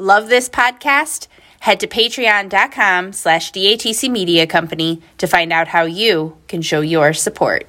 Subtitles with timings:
[0.00, 1.28] Love this podcast?
[1.60, 7.12] Head to patreon.com slash DATC Media Company to find out how you can show your
[7.12, 7.66] support.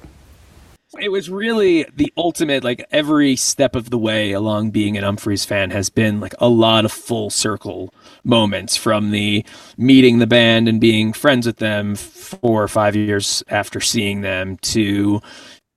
[0.98, 5.44] It was really the ultimate, like every step of the way along being an Umphrey's
[5.44, 7.92] fan has been like a lot of full circle
[8.24, 9.44] moments from the
[9.76, 14.56] meeting the band and being friends with them four or five years after seeing them
[14.62, 15.20] to,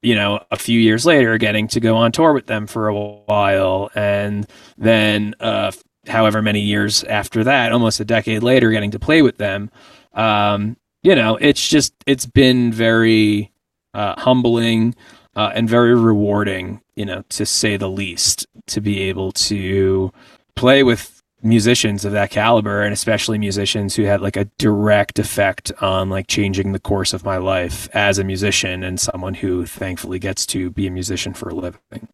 [0.01, 2.95] you know, a few years later getting to go on tour with them for a
[2.95, 3.89] while.
[3.93, 4.47] And
[4.77, 5.73] then, uh,
[6.07, 9.69] however many years after that, almost a decade later, getting to play with them.
[10.13, 13.51] Um, you know, it's just, it's been very,
[13.93, 14.95] uh, humbling
[15.35, 20.11] uh, and very rewarding, you know, to say the least, to be able to
[20.55, 25.71] play with musicians of that caliber and especially musicians who had like a direct effect
[25.79, 30.17] on like changing the course of my life as a musician and someone who thankfully
[30.17, 32.07] gets to be a musician for a living.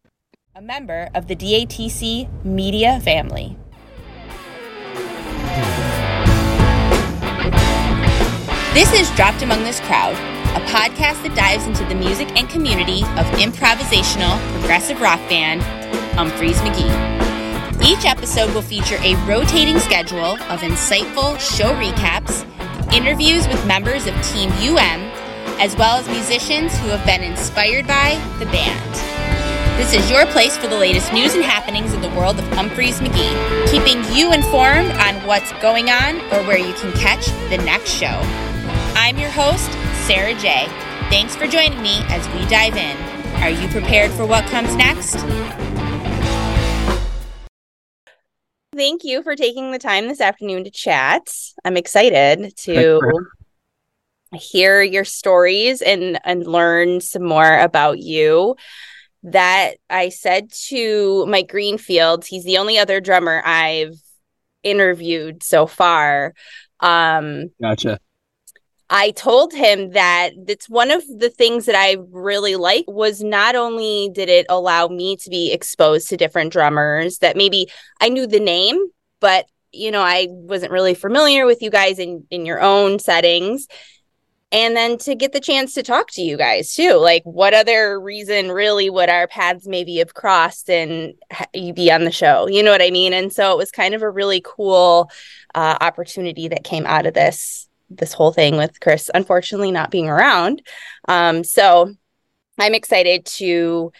[0.54, 3.56] A member of the DATC media family.
[8.74, 10.14] This is Dropped Among This Crowd,
[10.56, 15.60] a podcast that dives into the music and community of improvisational progressive rock band
[16.16, 16.88] Umphrey's McGee.
[17.84, 22.48] Each episode will feature a rotating schedule of insightful show recaps,
[22.94, 25.04] interviews with members of Team UM,
[25.60, 28.94] as well as musicians who have been inspired by the band.
[29.76, 33.00] This is your place for the latest news and happenings in the world of Umphrey's
[33.00, 33.36] McGee,
[33.68, 38.51] keeping you informed on what's going on or where you can catch the next show.
[39.04, 39.72] I'm your host,
[40.06, 40.66] Sara J.
[41.10, 42.96] Thanks for joining me as we dive in.
[43.42, 45.16] Are you prepared for what comes next?
[48.76, 51.34] Thank you for taking the time this afternoon to chat.
[51.64, 53.00] I'm excited to
[54.34, 58.54] hear your stories and and learn some more about you.
[59.24, 64.00] That I said to Mike Greenfields, he's the only other drummer I've
[64.62, 66.34] interviewed so far.
[66.78, 67.98] Um, gotcha.
[68.94, 73.54] I told him that it's one of the things that I really like was not
[73.54, 77.68] only did it allow me to be exposed to different drummers that maybe
[78.02, 78.76] I knew the name,
[79.18, 83.66] but you know, I wasn't really familiar with you guys in in your own settings.
[84.52, 86.96] And then to get the chance to talk to you guys too.
[86.96, 91.14] Like what other reason really would our paths maybe have crossed and
[91.54, 92.46] you be on the show?
[92.46, 93.14] You know what I mean?
[93.14, 95.10] And so it was kind of a really cool
[95.54, 100.08] uh, opportunity that came out of this this whole thing with Kris unfortunately not being
[100.08, 100.62] around.
[101.08, 101.92] Um, so
[102.58, 103.92] I'm excited to,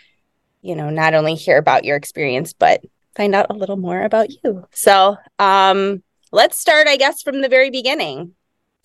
[0.62, 2.82] you know, not only hear about your experience, but
[3.16, 4.66] find out a little more about you.
[4.72, 8.34] So um, let's start, I guess, from the very beginning.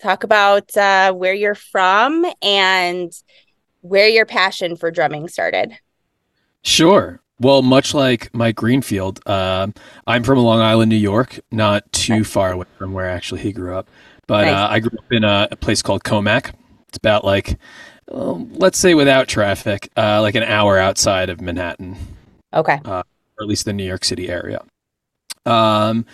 [0.00, 3.12] Talk about uh, where you're from and
[3.80, 5.72] where your passion for drumming started.
[6.62, 7.20] Sure.
[7.40, 9.68] Well, much like Mike Greenfield, uh,
[10.06, 13.76] I'm from Long Island, New York, not too far away from where actually he grew
[13.76, 13.88] up.
[14.26, 14.54] But nice.
[14.54, 16.52] uh, I grew up in a, a, place called Commack.
[16.88, 17.58] It's about like,
[18.08, 21.96] well, let's say without traffic, uh, like an hour outside of Manhattan.
[22.52, 22.80] Okay.
[22.84, 23.02] Uh,
[23.38, 24.62] or at least the New York City area.
[25.46, 26.04] Um,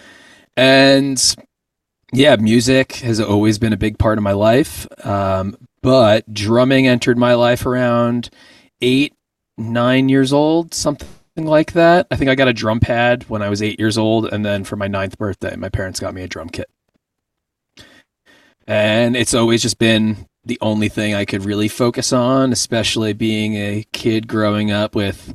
[0.56, 1.36] and
[2.12, 4.86] yeah, music has always been a big part of my life.
[5.04, 8.30] Um, but drumming entered my life around
[8.80, 9.13] eight,
[9.56, 12.06] nine years old, something like that.
[12.10, 14.64] I think I got a drum pad when I was eight years old, and then
[14.64, 16.68] for my ninth birthday, my parents got me a drum kit
[18.66, 23.54] and it's always just been the only thing I could really focus on, especially being
[23.54, 25.34] a kid growing up with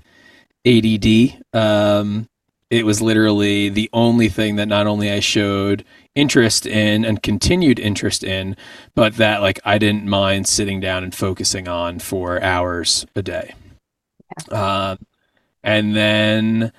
[0.66, 1.42] ADD.
[1.54, 2.28] Um,
[2.70, 7.80] it was literally the only thing that not only I showed interest in and continued
[7.80, 8.56] interest in,
[8.94, 13.56] but that like I didn't mind sitting down and focusing on for hours a day.
[14.52, 15.00] Um,
[15.64, 16.72] and then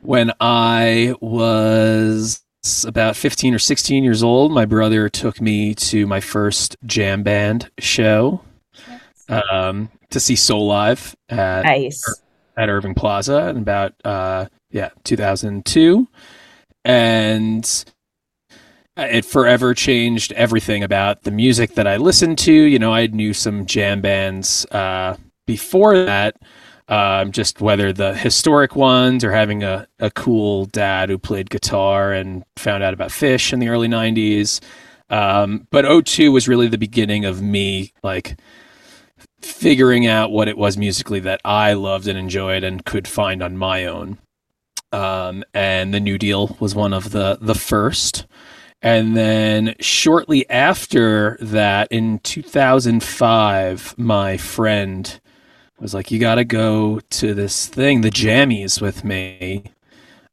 [0.00, 2.42] when I was
[2.86, 7.70] about 15 or 16 years old, my brother took me to my first jam band
[7.78, 8.40] show
[9.28, 12.20] um, to see Soulive at, nice.
[12.56, 16.06] at Irving Plaza in about, uh, yeah, 2002.
[16.84, 17.84] And
[18.96, 22.52] it forever changed everything about the music that I listened to.
[22.52, 25.16] You know, I knew some jam bands uh,
[25.46, 26.36] before that
[26.88, 32.12] um, just whether the historic ones or having a, a cool dad who played guitar
[32.12, 34.60] and found out about Phish in the early 90s.
[35.10, 38.38] Um, but O2 was really the beginning of me like
[39.40, 43.56] figuring out what it was musically that I loved and enjoyed and could find on
[43.56, 44.18] my own.
[44.90, 48.26] Um, and the New Deal was one of the the first.
[48.80, 55.20] And then shortly after that, in 2005, my friend
[55.80, 59.64] was like, you got to go to this thing, the Jammys with me.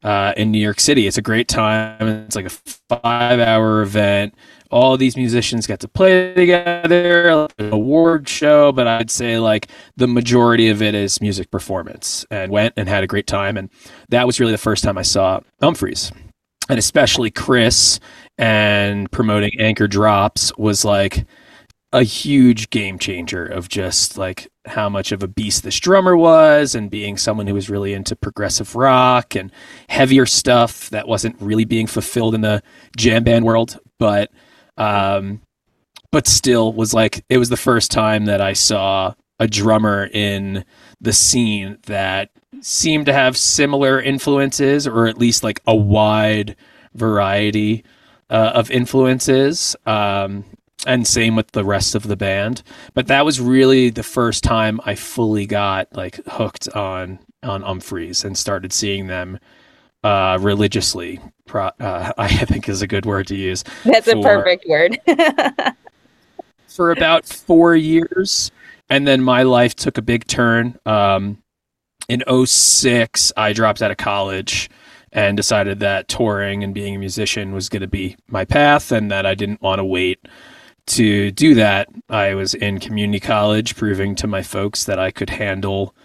[0.05, 1.07] uh, in New York City.
[1.07, 2.07] It's a great time.
[2.07, 4.35] It's like a five hour event.
[4.69, 9.67] All these musicians get to play together, like an award show, but I'd say like
[9.97, 13.57] the majority of it is music performance and went and had a great time.
[13.57, 13.69] And
[14.09, 16.11] that was really the first time I saw Umphrey's.
[16.69, 17.99] And especially Kris
[18.37, 21.25] and promoting Anchor Drops was like
[21.95, 26.75] a huge game changer of just like how much of a beast this drummer was
[26.75, 29.49] and being someone who was really into progressive rock and
[29.87, 32.61] heavier stuff that wasn't really being fulfilled in the
[32.97, 34.29] jam band world but
[34.75, 35.41] um
[36.11, 40.65] but still was like it was the first time that I saw a drummer in
[40.99, 46.57] the scene that seemed to have similar influences or at least like a wide
[46.93, 47.85] variety
[48.29, 49.77] uh, of influences.
[49.85, 50.43] Um
[50.85, 52.63] and same with the rest of the band.
[52.93, 58.23] But that was really the first time I fully got like hooked on on Umphrey's
[58.23, 59.39] and started seeing them
[60.03, 61.19] uh, religiously.
[61.45, 63.63] Pro- uh, I think is a good word to use.
[63.83, 64.99] That's for, a perfect word.
[66.67, 68.51] for about four years,
[68.89, 70.77] and then my life took a big turn.
[70.85, 71.41] Um,
[72.07, 74.69] in 06, I dropped out of college
[75.11, 79.09] and decided that touring and being a musician was going to be my path, and
[79.11, 80.19] that I didn't want to wait
[80.87, 85.29] to do that, I was in community college, proving to my folks that I could
[85.29, 85.95] handle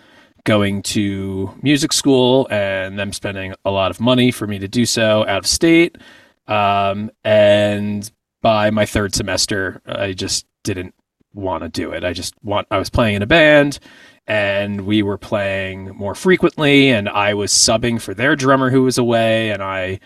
[0.45, 4.87] going to music school and them spending a lot of money for me to do
[4.87, 5.99] so out of state.
[6.47, 8.11] Um, and
[8.41, 10.95] by my third semester, I just didn't
[11.35, 12.05] want to do it.
[12.05, 13.79] I just want, I was playing in a band
[14.27, 18.99] and we were playing more frequently and I was subbing for their drummer who was
[18.99, 20.01] away and I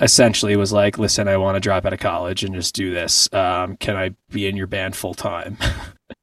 [0.00, 3.32] essentially was like, listen, I want to drop out of college and just do this.
[3.32, 5.56] Um, can I be in your band full time?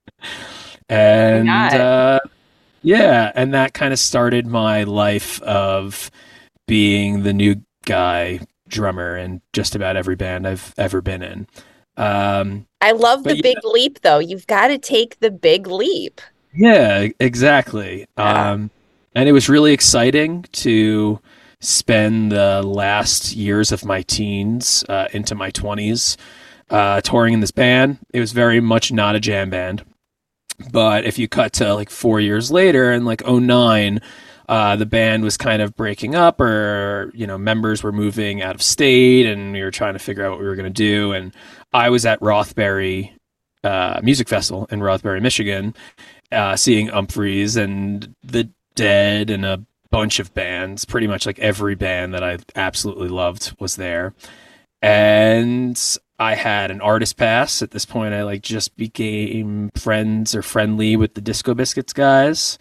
[0.90, 2.20] and uh,
[2.82, 6.10] yeah, and that kind of started my life of
[6.68, 11.48] being the new guy drummer in just about every band I've ever been in.
[11.96, 13.42] Um, I love the yeah.
[13.42, 14.20] big leap, though.
[14.20, 16.22] You've got to take the big leap.
[16.54, 18.08] Yeah, exactly.
[18.18, 18.52] Yeah.
[18.52, 18.72] Um,
[19.16, 21.20] and it was really exciting to
[21.60, 26.18] spend the last years of my teens uh, into my 20s
[26.70, 28.00] uh, touring in this band.
[28.14, 29.84] It was very much not a jam band.
[30.72, 34.00] But if you cut to like four years later in like 09,
[34.50, 38.56] uh, the band was kind of breaking up or, you know, members were moving out
[38.56, 41.12] of state and we were trying to figure out what we were going to do.
[41.12, 41.34] And
[41.74, 43.14] I was at Rothbury
[43.64, 45.76] uh, Music Festival in Rothbury, Michigan,
[46.32, 50.86] uh, seeing Umphrey's and the Dead and a bunch of bands.
[50.86, 54.14] Pretty much like every band that I absolutely loved was there.
[54.82, 55.80] And
[56.20, 57.62] I had an artist pass.
[57.62, 62.58] At this point, I like just became friends or friendly with the Disco Biscuits guys.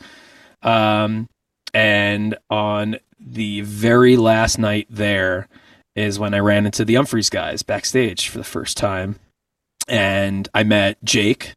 [0.62, 1.28] Um,
[1.72, 5.48] and on the very last night there
[5.94, 9.18] is when I ran into the Umphrey's guys backstage for the first time.
[9.88, 11.54] And I met Jake,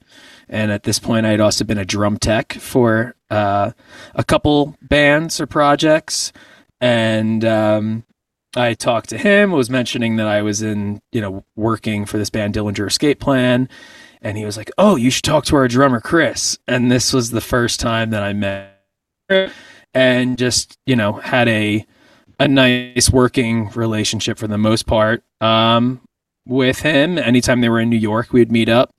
[0.50, 3.72] and at this point, I had also been a drum tech for uh,
[4.16, 6.34] a couple bands or projects.
[6.82, 8.04] And um,
[8.56, 12.32] I talked to him, was mentioning that I was in, you know, working for this
[12.32, 13.70] band, Dillinger Escape Plan.
[14.22, 16.58] And he was like, Oh, you should talk to our drummer, Kris.
[16.68, 18.82] And this was the first time that I met
[19.94, 21.86] and just, you know, had a,
[22.40, 26.02] a nice working relationship for the most part um,
[26.48, 27.20] with him.
[27.20, 28.90] Anytime they were in New York, we'd meet up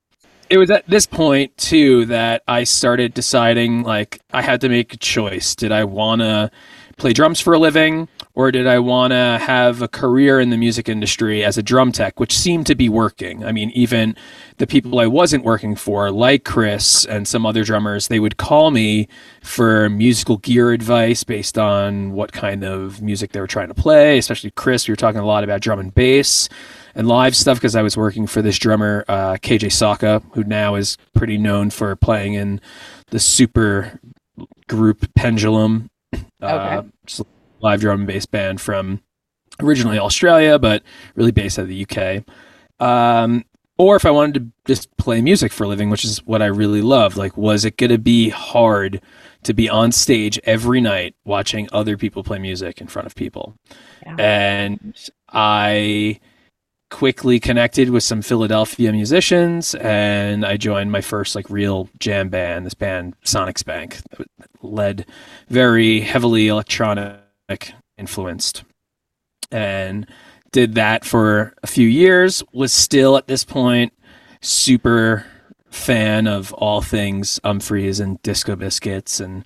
[0.50, 4.92] it was at this point too that I started deciding like I had to make
[4.92, 5.54] a choice.
[5.54, 6.50] Did I want to
[6.96, 10.56] play drums for a living or did I want to have a career in the
[10.56, 13.44] music industry as a drum tech, which seemed to be working?
[13.44, 14.16] I mean, even
[14.58, 18.72] the people I wasn't working for, like Kris and some other drummers, they would call
[18.72, 19.08] me
[19.42, 24.18] for musical gear advice based on what kind of music they were trying to play.
[24.18, 26.48] Especially Kris, we were talking a lot about drum and bass
[26.94, 30.74] and live stuff because I was working for this drummer uh, KJ Sawka, who now
[30.74, 32.60] is pretty known for playing in
[33.08, 33.98] the super
[34.68, 35.90] group Pendulum,
[36.40, 36.82] uh,
[37.60, 39.00] live drum and bass band from
[39.60, 40.82] originally Australia, but
[41.14, 42.24] really based out of the UK.
[42.84, 43.44] Um,
[43.78, 46.46] or if I wanted to just play music for a living, which is what I
[46.46, 49.00] really love, like, was it going to be hard
[49.44, 53.54] to be on stage every night watching other people play music in front of people?
[54.04, 54.16] Yeah.
[54.18, 56.20] And I
[56.90, 62.66] quickly connected with some Philadelphia musicians and I joined my first like real jam band,
[62.66, 63.98] this band Sonic Spank,
[64.60, 65.06] led
[65.48, 67.20] very heavily electronic
[67.96, 68.64] influenced.
[69.50, 70.06] And
[70.52, 73.92] did that for a few years, was still at this point
[74.40, 75.26] super
[75.70, 79.44] fan of all things Umphrey's and Disco Biscuits and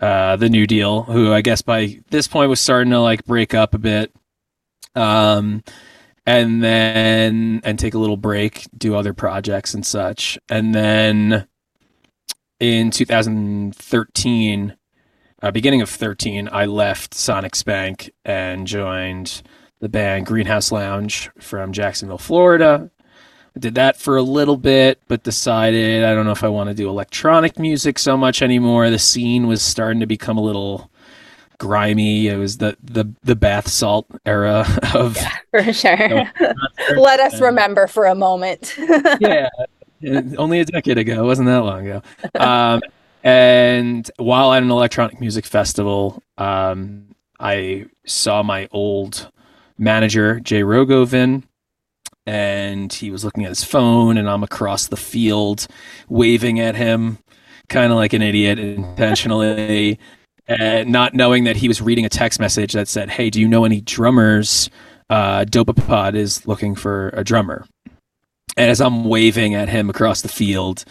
[0.00, 3.54] uh, the New Deal, who I guess by this point was starting to like break
[3.54, 4.12] up a bit.
[4.94, 5.64] Um,
[6.26, 10.38] and then and take a little break, do other projects and such.
[10.48, 11.46] And then
[12.58, 14.76] in 2013,
[15.42, 19.42] uh, beginning of 13, I left Sonic Spank and joined
[19.78, 22.90] the band Greenhouse Lounge from Jacksonville, Florida.
[23.54, 26.68] I did that for a little bit, but decided I don't know if I want
[26.68, 28.90] to do electronic music so much anymore.
[28.90, 30.90] The scene was starting to become a little
[31.58, 32.28] grimy.
[32.28, 36.32] It was the the the bath salt era of yeah, for sure.
[36.96, 38.76] Let us remember for a moment.
[39.20, 39.48] yeah,
[40.38, 41.22] only a decade ago.
[41.22, 42.02] It wasn't that long ago.
[42.34, 42.80] Um,
[43.22, 47.08] and while at an electronic music festival, um,
[47.40, 49.30] I saw my old
[49.78, 51.44] manager Jay Rogovin.
[52.28, 55.68] And he was looking at his phone, and I'm across the field
[56.08, 57.18] waving at him,
[57.68, 60.00] kind of like an idiot intentionally
[60.48, 63.48] and not knowing that he was reading a text message that said, "Hey, do you
[63.48, 64.70] know any drummers?
[65.08, 67.66] Uh, Dopapod is looking for a drummer."
[68.56, 70.84] And as I'm waving at him across the field,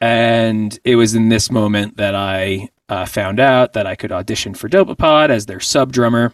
[0.00, 4.54] and it was in this moment that I uh, found out that I could audition
[4.54, 6.32] for Dopapod as their sub drummer,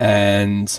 [0.00, 0.78] and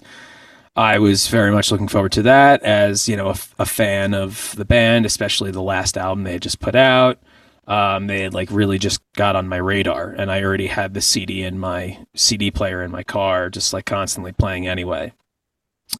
[0.76, 4.54] I was very much looking forward to that as you know a, a fan of
[4.58, 7.20] the band, especially the last album they had just put out
[7.68, 11.02] um, they had like really just got on my radar, and I already had the
[11.02, 15.14] CD in my CD player in my car, just like constantly playing anyway.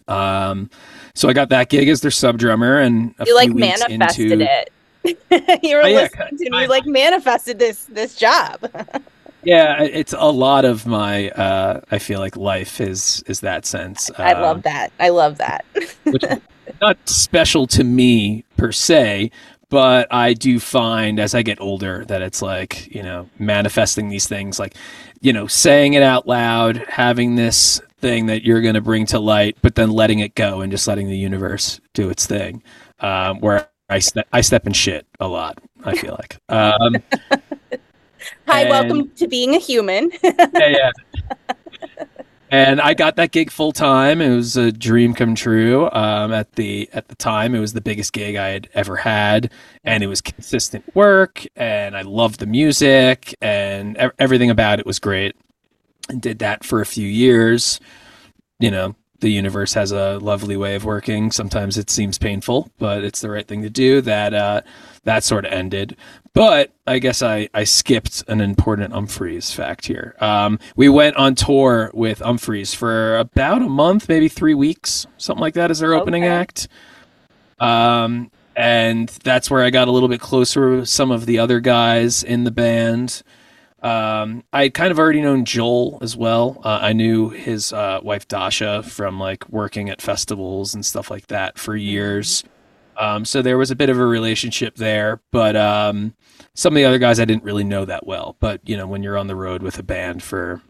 [0.08, 0.70] Um,
[1.14, 4.48] so I got that gig as their sub drummer, and you like manifested into...
[4.50, 4.72] it.
[5.64, 8.60] you were oh, yeah, listening to me, you like manifested this this job.
[9.44, 11.30] yeah, it's a lot of my.
[11.32, 14.10] Uh, I feel like life is is that sense.
[14.18, 14.92] I love um, that.
[15.00, 15.66] I love that.
[16.04, 16.24] which
[16.82, 19.32] not special to me per se,
[19.70, 24.28] but I do find as I get older that it's like, you know, manifesting these
[24.28, 24.76] things, like,
[25.20, 29.20] you know, saying it out loud, having this thing that you're going to bring to
[29.20, 32.64] light, but then letting it go and just letting the universe do its thing.
[33.00, 36.38] Um, where I, ste- I step in shit a lot, I feel like.
[36.50, 36.96] Um,
[38.48, 40.12] Hi, and, welcome to being a human.
[40.24, 40.92] yeah, yeah
[42.50, 44.22] and I got that gig full time.
[44.22, 45.90] It was a dream come true.
[45.92, 49.52] Um, at the at the time, it was the biggest gig I had ever had,
[49.84, 51.46] and it was consistent work.
[51.56, 55.36] And I loved the music, and everything about it was great.
[56.10, 57.80] And did that for a few years.
[58.60, 61.32] You know, the universe has a lovely way of working.
[61.32, 64.02] Sometimes it seems painful, but it's the right thing to do.
[64.02, 64.62] That uh,
[65.04, 65.98] that sort of ended.
[66.38, 70.16] But I guess I, I skipped an important Umphrey's fact here.
[70.20, 75.42] Um, we went on tour with Umphrey's for about a month, maybe three weeks, something
[75.42, 76.32] like that, as their opening okay.
[76.32, 76.68] act.
[77.58, 81.60] Um, and that's where I got a little bit closer with some of the other
[81.60, 83.24] guys in the band.
[83.82, 86.62] Um, I kind of already known Joel as well.
[86.64, 91.28] Uh, I knew his uh, wife Dasha from like working at festivals and stuff like
[91.28, 92.44] that for years.
[92.96, 96.16] Um, so there was a bit of a relationship there, but um,
[96.58, 98.36] some of the other guys I didn't really know that well.
[98.40, 100.62] But you know, when you're on the road with a band for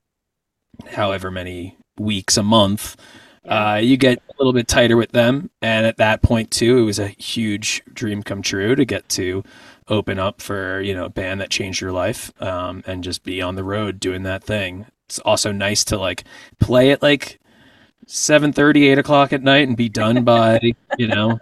[0.91, 2.98] however many weeks, a month,
[3.48, 5.50] uh, you get a little bit tighter with them.
[5.62, 9.44] And at that point too, it was a huge dream come true to get to
[9.88, 13.41] open up for you know a band that changed your life um, and just be
[13.41, 14.88] on the road doing that thing.
[15.06, 16.25] It's also nice to like
[16.60, 17.39] play it like
[18.08, 20.60] 7 30 8 o'clock at night and be done by
[20.98, 21.39] you know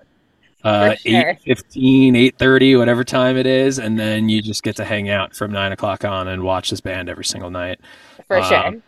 [0.66, 1.30] uh, sure.
[1.30, 5.10] 8 15 8 30 whatever time it is and then you just get to hang
[5.10, 7.80] out from 9 o'clock on and watch this band every single night.
[8.28, 8.82] For um, sure.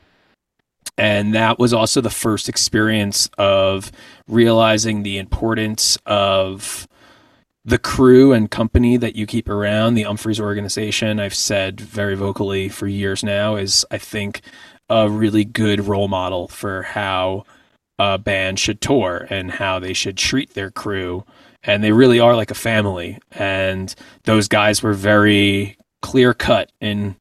[0.98, 3.91] and that was also the first experience of
[4.27, 6.88] realizing the importance of
[7.63, 9.93] the crew and company that you keep around.
[9.93, 14.41] The Umphrey's organization i've said very vocally for years now is i think
[14.89, 17.43] a really good role model for how
[18.00, 21.24] a band should tour and how they should treat their crew
[21.64, 23.20] and they really are like a family.
[23.32, 27.16] And those guys were very clear cut in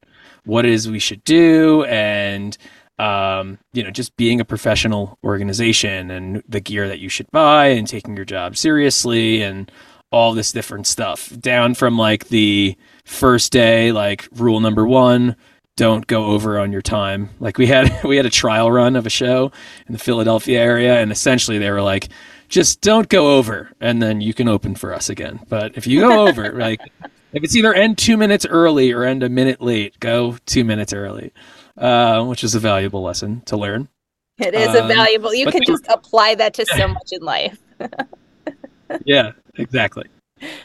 [0.45, 2.57] what it is we should do and
[2.99, 7.67] um, you know, just being a professional organization and the gear that you should buy
[7.67, 9.71] and taking your job seriously and
[10.11, 11.31] all this different stuff.
[11.39, 15.37] Down from like the first day, like rule number one,
[15.77, 17.29] don't go over on your time.
[17.39, 19.53] Like we had we had a trial run of a show
[19.87, 22.09] in the Philadelphia area and essentially they were like
[22.49, 25.41] just don't go over and then you can open for us again.
[25.49, 26.81] But if you go over, like
[27.33, 30.93] if it's either end two minutes early or end a minute late, go two minutes
[30.93, 31.33] early,
[31.77, 33.89] uh, which is a valuable lesson to learn.
[34.39, 35.35] It is um, a valuable.
[35.35, 37.59] You can just were, apply that to so much in life.
[39.05, 40.07] yeah, exactly.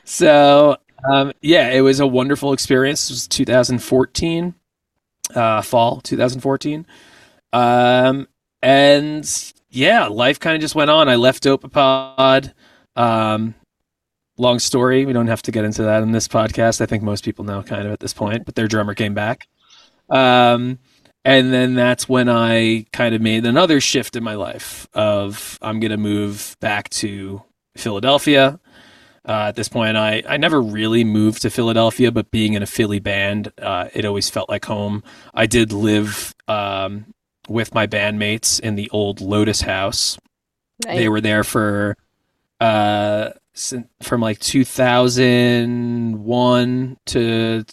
[0.04, 0.78] So,
[1.10, 3.10] um, yeah, it was a wonderful experience.
[3.10, 4.54] It was 2014.
[5.36, 6.86] uh, fall 2014.
[7.54, 8.28] Um,
[8.62, 11.10] and yeah, life kind of just went on.
[11.10, 12.54] I left Dopapod.
[12.96, 13.56] Um,
[14.38, 15.06] long story.
[15.06, 16.82] We don't have to get into that in this podcast.
[16.82, 19.48] I think most people know kind of at this point, but their drummer came back.
[20.10, 20.80] Um,
[21.24, 25.80] and then that's when I kind of made another shift in my life of I'm
[25.80, 27.44] going to move back to
[27.78, 28.60] Philadelphia.
[29.24, 32.66] Uh, at this point, I, I never really moved to Philadelphia, but being in a
[32.66, 35.04] Philly band, uh, it always felt like home.
[35.34, 37.14] I did live um,
[37.52, 40.20] with my bandmates in the old Lotus House.
[40.86, 40.98] Nice.
[40.98, 41.98] They were there for
[42.60, 43.30] uh,
[44.02, 47.66] from like 2001 to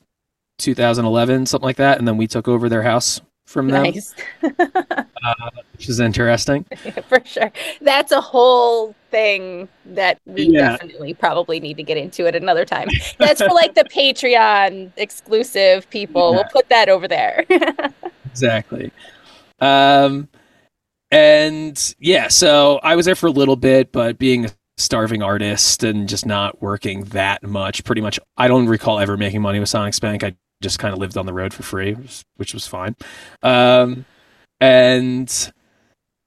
[0.58, 3.84] 2011, something like that, and then we took over their house from them.
[3.84, 4.14] Nice.
[4.42, 6.66] uh, which is interesting.
[7.08, 7.50] For sure.
[7.80, 10.72] That's a whole thing that we yeah.
[10.72, 12.88] definitely probably need to get into at another time.
[13.18, 16.32] That's for like the Patreon exclusive people.
[16.32, 16.36] Yeah.
[16.36, 17.46] We'll put that over there.
[18.30, 18.92] exactly.
[19.60, 20.28] Um
[21.10, 25.82] and yeah, so I was there for a little bit, but being a starving artist
[25.82, 29.68] and just not working that much, pretty much I don't recall ever making money with
[29.68, 30.22] Sonic Spank.
[30.22, 31.96] I just kind of lived on the road for free,
[32.36, 32.96] which was fine.
[33.42, 34.04] Um,
[34.60, 35.52] and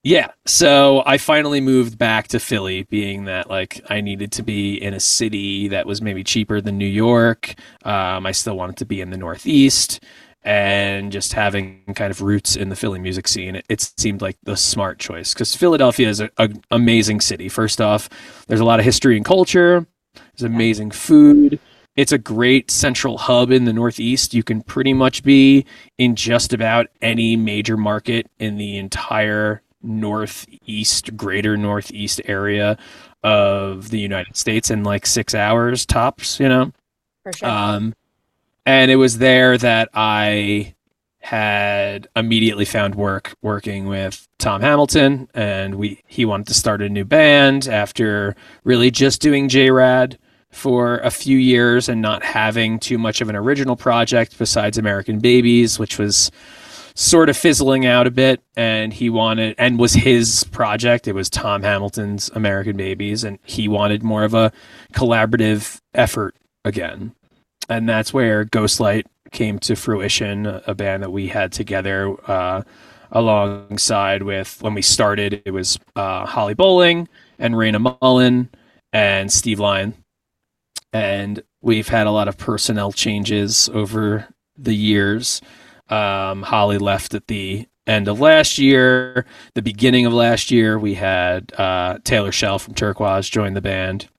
[0.04, 4.82] yeah, so I finally moved back to Philly, being that like I needed to be
[4.82, 7.54] in a city that was maybe cheaper than New York.
[7.84, 10.04] Um, I still wanted to be in the Northeast,
[10.44, 14.38] and just having kind of roots in the Philly music scene, it, it seemed like
[14.44, 17.50] the smart choice because Philadelphia is an amazing city.
[17.50, 18.10] First off,
[18.48, 19.86] there's a lot of history and culture.
[20.14, 21.60] There's amazing food
[21.96, 24.34] it's a great central hub in the Northeast.
[24.34, 25.66] You can pretty much be
[25.98, 32.78] in just about any major market in the entire Northeast, greater Northeast area
[33.24, 36.72] of the United States in like six hours tops, you know?
[37.24, 37.50] For sure.
[37.50, 37.94] Um,
[38.66, 40.76] and it was there that I
[41.22, 45.30] had immediately found work working with Tom Hamilton.
[45.34, 50.18] And we he wanted to start a new band after really just doing JRAD
[50.50, 55.20] for a few years and not having too much of an original project besides American
[55.20, 56.32] Babies, which was
[56.94, 58.42] sort of fizzling out a bit.
[58.58, 61.08] And he wanted and was his project.
[61.08, 63.24] It was tom hamilton's american babies.
[63.24, 64.52] And he wanted more of a
[64.94, 66.36] collaborative effort
[66.66, 67.14] again
[67.72, 72.62] and that's where ghostlight came to fruition a band that we had together uh,
[73.12, 77.08] alongside with when we started it was uh, holly bowling
[77.40, 78.50] and raina mullen
[78.94, 79.94] and steve lyon
[80.94, 85.42] and we've had a lot of personnel changes over the years.
[85.90, 89.26] Um, Holly left at the end of last year.
[89.56, 94.10] The beginning of last year, we had uh, Taylor Shell from Turkuaz join the band,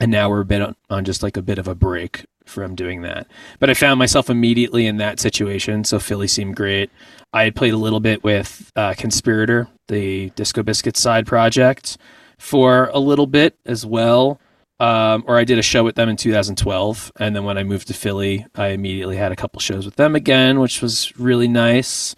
[0.00, 2.74] and now we're a bit on, on, just like a bit of a break from
[2.74, 3.26] doing that.
[3.58, 6.90] But I found myself immediately in that situation, so Philly seemed great.
[7.32, 11.96] I had played a little bit with uh, Conspirator, the Disco Biscuit side project,
[12.38, 14.40] for a little bit as well
[14.80, 17.86] um, or I did a show with them in 2012, and then when I moved
[17.88, 22.16] to Philly, I immediately had a couple shows with them again, which was really nice.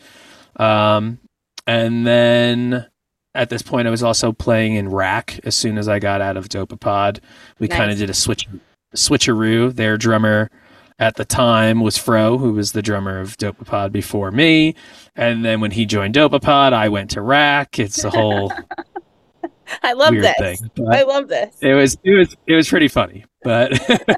[0.57, 1.19] Um,
[1.67, 2.87] and then
[3.35, 6.39] at this point, I was also playing in RAQ as soon as I got out
[6.39, 7.21] of Dopapod.
[7.59, 7.77] We nice.
[7.77, 8.49] kind of did a switch
[8.95, 9.75] switcheroo.
[9.75, 10.51] Their drummer
[10.99, 14.75] at the time was Fro, who was the drummer of Dopapod before me.
[15.15, 17.79] And then when he joined Dopapod, I went to RAQ.
[17.79, 18.53] It's a whole
[19.83, 20.61] I love this.
[20.61, 21.57] Thing, I love this.
[21.61, 23.73] It was it was it was pretty funny, but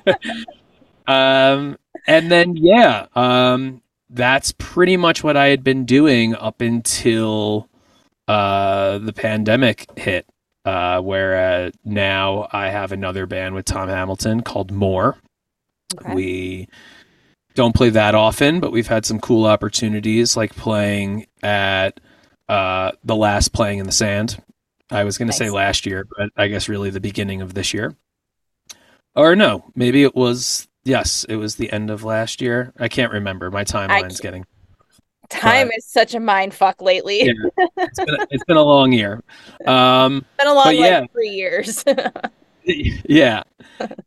[1.07, 7.69] um, and then yeah, um, that's pretty much what I had been doing up until
[8.27, 10.27] uh the pandemic hit.
[10.69, 15.17] Uh, where now I have another band with Tom Hamilton called More.
[15.99, 16.15] Okay.
[16.15, 16.69] We
[17.55, 22.01] don't play that often, but we've had some cool opportunities like playing at
[22.51, 24.43] uh, the last playing in the sand
[24.91, 27.75] I was going to say last year, but I guess really the beginning of this
[27.75, 27.95] year.
[29.15, 32.73] Or no, maybe it was yes, it was the end of last year.
[32.79, 33.51] I can't remember.
[33.51, 34.47] My timeline's getting
[35.29, 37.25] time but, is such a mind fuck lately.
[37.25, 37.33] yeah,
[37.79, 39.23] it's been a, it's been a long year.
[39.67, 41.05] Um, it's been a long like yeah.
[41.13, 41.85] three years.
[42.65, 43.43] yeah,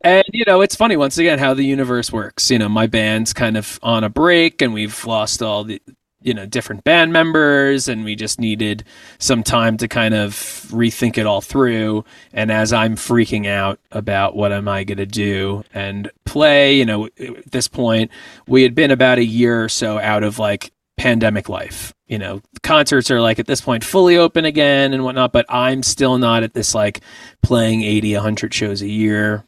[0.04, 2.50] and you know it's funny once again how the universe works.
[2.50, 5.82] You know, my band's kind of on a break, and we've lost all the
[6.22, 8.84] you know different band members and we just needed
[9.18, 10.34] some time to kind of
[10.70, 15.06] rethink it all through and as i'm freaking out about what am i going to
[15.06, 18.12] do and play you know at this point
[18.48, 22.42] we had been about a year or so out of like pandemic life you know
[22.64, 26.44] concerts are like at this point fully open again and whatnot but i'm still not
[26.44, 27.02] at this like
[27.42, 29.46] playing 80 100 shows a year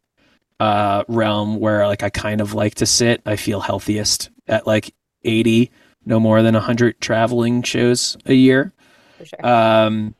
[0.60, 4.94] uh realm where like i kind of like to sit i feel healthiest at like
[5.24, 5.72] 80
[6.06, 8.74] no more than 100 traveling shows a year.
[9.18, 9.46] For sure.
[9.46, 10.16] Um,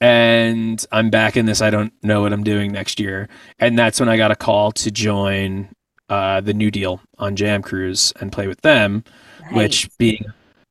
[0.00, 1.60] and I'm back in this.
[1.60, 3.28] I don't know what I'm doing next year.
[3.58, 5.70] And that's when I got a call to join
[6.08, 9.02] uh, the New Deal on Jam Cruise and play with them,
[9.50, 9.56] Nice.
[9.56, 10.24] which being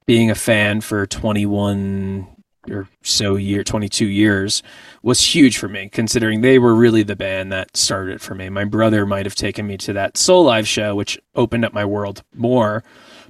[0.05, 2.27] being a fan for 21
[2.69, 4.61] or so year 22 years
[5.01, 8.49] was huge for me considering they were really the band that started it for me.
[8.49, 12.23] My brother might have taken me to that Soulive show which opened up my world
[12.33, 12.83] more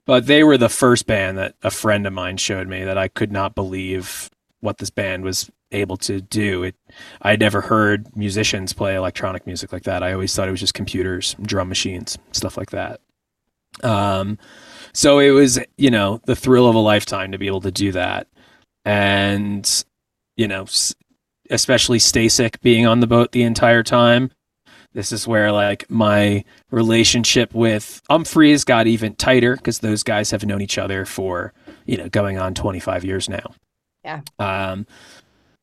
[0.05, 3.07] but they were the first band that a friend of mine showed me that i
[3.07, 4.29] could not believe
[4.59, 6.63] what this band was able to do.
[6.63, 6.75] It
[7.21, 10.03] i'd never heard musicians play electronic music like that.
[10.03, 13.01] I always thought it was just computers drum machines stuff like that.
[13.83, 14.37] Um
[14.93, 17.91] so it was you know the thrill of a lifetime to be able to do
[17.93, 18.27] that.
[18.85, 19.83] And
[20.35, 20.65] you know
[21.49, 24.31] especially Stasik being on the boat the entire time.
[24.93, 30.45] This is where like my relationship with Umphreys got even tighter because those guys have
[30.45, 31.53] known each other for
[31.85, 33.53] you know going on 25 years now.
[34.03, 34.21] Yeah.
[34.39, 34.87] um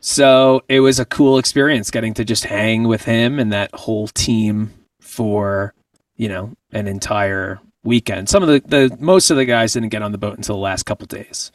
[0.00, 4.08] so it was a cool experience getting to just hang with him and that whole
[4.08, 5.72] team for
[6.16, 8.28] you know an entire weekend.
[8.28, 10.62] Some of the, the most of the guys didn't get on the boat until the
[10.62, 11.52] last couple days.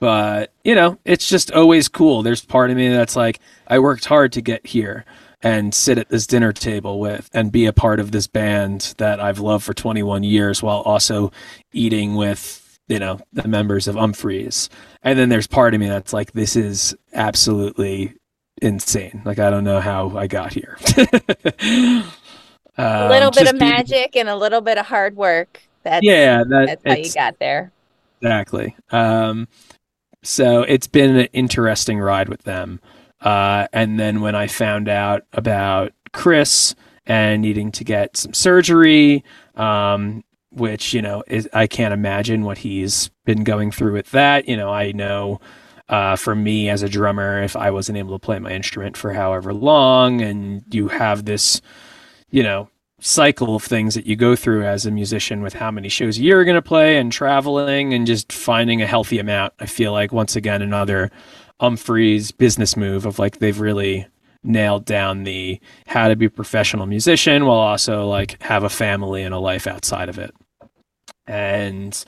[0.00, 2.22] But you know it's just always cool.
[2.22, 5.04] There's part of me that's like i worked hard to get here
[5.44, 9.20] and sit at this dinner table with and be a part of this band that
[9.20, 11.30] i've loved for 21 years while also
[11.72, 14.68] eating with you know the members of umphreys
[15.02, 18.14] and then there's part of me that's like this is absolutely
[18.62, 19.22] insane.
[19.24, 20.78] Like i don't know how i got here
[22.76, 25.62] a little Um, bit of being- magic and a little bit of hard work.
[25.82, 27.70] That's yeah that, that's how you got there.
[28.22, 28.74] Exactly.
[28.90, 29.48] Um,
[30.22, 32.80] so it's been an interesting ride with them.
[33.20, 36.74] Uh, and then when I found out about Kris
[37.06, 39.22] and needing to get some surgery,
[39.56, 44.48] um, which you know is I can't imagine what he's been going through with that.
[44.48, 45.40] You know, I know
[45.88, 49.12] uh, for me as a drummer, if I wasn't able to play my instrument for
[49.12, 51.60] however long, and you have this,
[52.34, 52.68] you know,
[52.98, 56.44] cycle of things that you go through as a musician with how many shows you're
[56.44, 59.52] going to play and traveling and just finding a healthy amount.
[59.60, 61.12] I feel like once again another
[61.60, 64.08] Umphrey's business move of like they've really
[64.42, 69.22] nailed down the how to be a professional musician while also like have a family
[69.22, 70.34] and a life outside of it.
[71.28, 72.04] And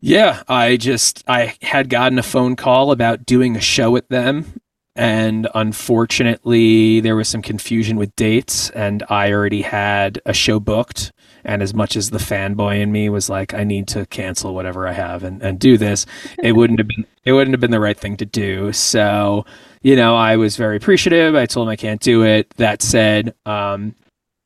[0.00, 4.62] yeah, I just I had gotten a phone call about doing a show with them
[5.00, 11.12] and unfortunately there was some confusion with dates and I already had a show booked.
[11.42, 14.86] And as much as the fanboy in me was like I need to cancel whatever
[14.86, 16.04] I have and, and do this
[16.42, 18.74] it wouldn't have been it wouldn't have been the right thing to do.
[18.74, 19.46] So
[19.80, 21.34] you know I was very appreciative.
[21.34, 22.50] I told him I can't do it.
[22.58, 23.94] That said um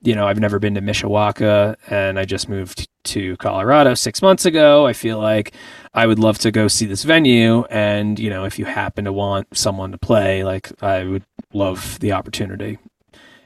[0.04, 4.46] you know I've never been to Mishawaka and I just moved to Colorado 6 months
[4.46, 5.54] ago I feel like
[5.94, 7.62] I would love to go see this venue.
[7.70, 12.00] And, you know, if you happen to want someone to play, like, I would love
[12.00, 12.78] the opportunity.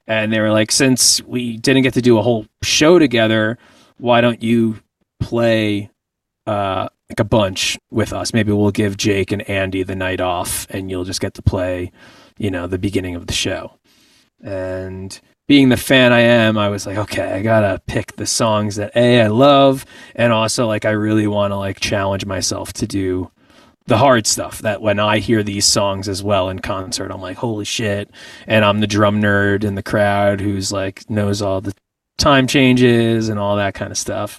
[0.07, 3.59] And they were like, since we didn't get to do a whole show together,
[3.99, 4.81] why don't you
[5.21, 5.91] play
[6.47, 8.33] uh, like a bunch with us?
[8.33, 11.93] Maybe we'll give Jake and Andy the night off and you'll just get to play,
[12.39, 13.75] you know, the beginning of the show.
[14.43, 18.77] And being the fan I am, I was like, okay, I gotta pick the songs
[18.77, 19.85] that A I love,
[20.15, 23.33] and also like I really want to like challenge myself to do
[23.87, 24.59] the hard stuff.
[24.59, 28.11] That when I hear these songs as well in concert, I'm like, holy shit!
[28.47, 31.75] And I'm the drum nerd in the crowd who's like knows all the
[32.19, 34.39] time changes and all that kind of stuff.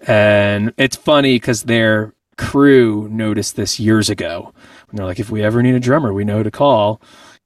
[0.00, 4.52] And it's funny because their crew noticed this years ago.
[4.88, 7.00] And they're like, if we ever need a drummer, we know who to call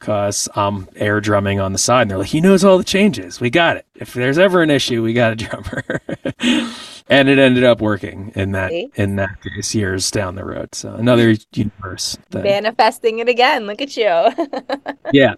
[0.05, 2.03] because I'm air drumming on the side.
[2.03, 3.41] And they're like, he knows all the changes.
[3.41, 3.87] We got it.
[3.95, 5.83] If there's ever an issue, we got a drummer.
[7.09, 8.91] and it ended up working in that See?
[8.97, 10.75] in that case years down the road.
[10.75, 12.19] So another universe.
[12.31, 12.43] Thing.
[12.43, 13.67] Manifesting it again.
[13.67, 14.29] Look at you.
[15.15, 15.37] yeah.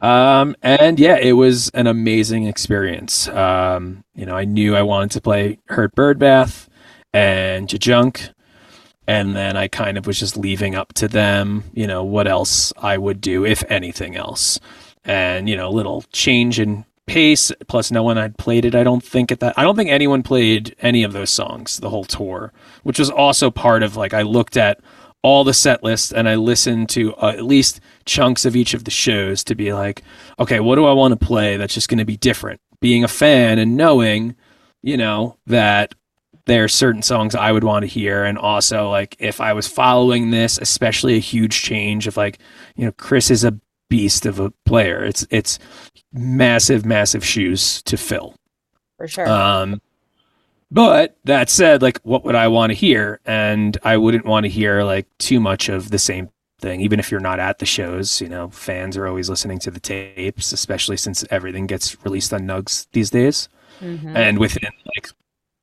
[0.00, 3.28] Um, and yeah, it was an amazing experience.
[3.28, 6.68] Um, you know, I knew I wanted to play Hurt Birdbath
[7.12, 8.32] and Jajunk.
[9.06, 12.72] And then I kind of was just leaving up to them, you know, what else
[12.78, 14.58] I would do, if anything else.
[15.04, 18.82] And, you know, a little change in pace, plus no one had played it, I
[18.82, 22.04] don't think at that I don't think anyone played any of those songs the whole
[22.04, 24.80] tour, which was also part of like I looked at
[25.22, 28.84] all the set lists and I listened to uh, at least chunks of each of
[28.84, 30.02] the shows to be like,
[30.38, 32.60] okay, what do I want to play that's just going to be different?
[32.80, 34.36] Being a fan and knowing,
[34.82, 35.94] you know, that
[36.46, 38.24] there are certain songs I would want to hear.
[38.24, 42.38] And also, like, if I was following this, especially a huge change of like,
[42.76, 45.04] you know, Kris is a beast of a player.
[45.04, 45.58] It's, it's
[46.12, 48.34] massive, massive shoes to fill.
[48.98, 49.28] For sure.
[49.28, 49.80] Um,
[50.70, 53.20] But that said, like, what would I want to hear?
[53.24, 57.12] And I wouldn't want to hear like too much of the same thing, even if
[57.12, 58.20] you're not at the shows.
[58.20, 62.40] You know, fans are always listening to the tapes, especially since everything gets released on
[62.40, 63.48] Nugs these days.
[63.80, 64.16] Mm-hmm.
[64.16, 65.10] And within like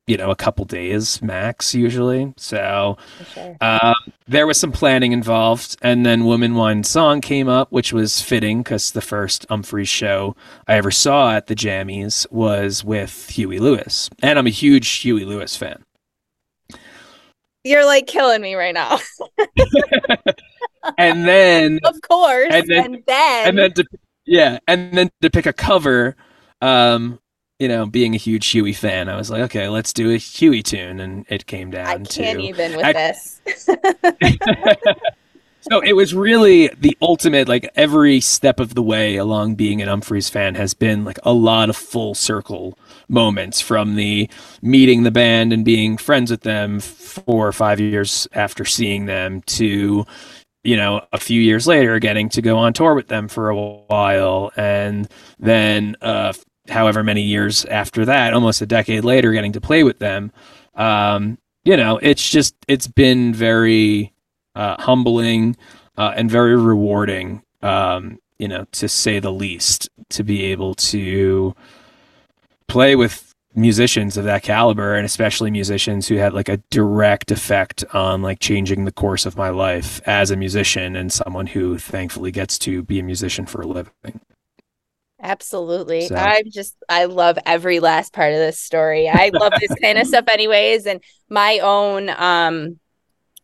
[0.08, 2.34] you know a couple days max usually.
[2.38, 2.98] So
[3.34, 3.58] sure.
[3.62, 3.94] uh,
[4.28, 5.78] there was some planning involved.
[5.82, 10.36] And then woman wine song came up which was fitting because the first Umphrey's show
[10.68, 14.10] i ever saw at the Jammys was with huey lewis.
[14.22, 15.84] And i'm a huge huey lewis fan.
[17.64, 19.00] You're like killing me right now.
[20.98, 22.54] And then of course.
[22.54, 23.86] and then and then, and then to,
[24.26, 26.16] yeah and then to pick a cover
[26.62, 27.20] um
[27.62, 30.64] you know, being a huge Huey fan, I was like, okay, let's do a Huey
[30.64, 32.22] tune, and it came down to.
[32.22, 33.40] I can't to, even with I, this.
[35.62, 39.90] so it was really the ultimate, like every step of the way along being an
[39.90, 44.28] Umphrey's fan has been like a lot of full circle moments from the
[44.64, 49.44] meeting the band and being friends with them four or five years after seeing them
[49.44, 50.04] to
[50.64, 53.56] you know, a few years later, getting to go on tour with them for a
[53.56, 55.08] while, and
[55.40, 56.34] then uh,
[56.70, 60.32] however many years after that, almost a decade later, getting to play with them.
[60.76, 64.14] Um, you know, it's just it's been very
[64.56, 65.56] uh, humbling
[65.98, 67.44] uh, and very rewarding.
[67.62, 71.56] Um, you know, to say the least, to be able to
[72.68, 77.84] play with musicians of that caliber and especially musicians who had like a direct effect
[77.94, 82.32] on like changing the course of my life as a musician and someone who thankfully
[82.32, 84.22] gets to be a musician for a living.
[85.22, 86.08] Absolutely.
[86.08, 86.16] So.
[86.16, 89.08] I'm just, I love every last part of this story.
[89.08, 90.88] I love this kind of stuff, anyways.
[90.88, 92.80] And my own um,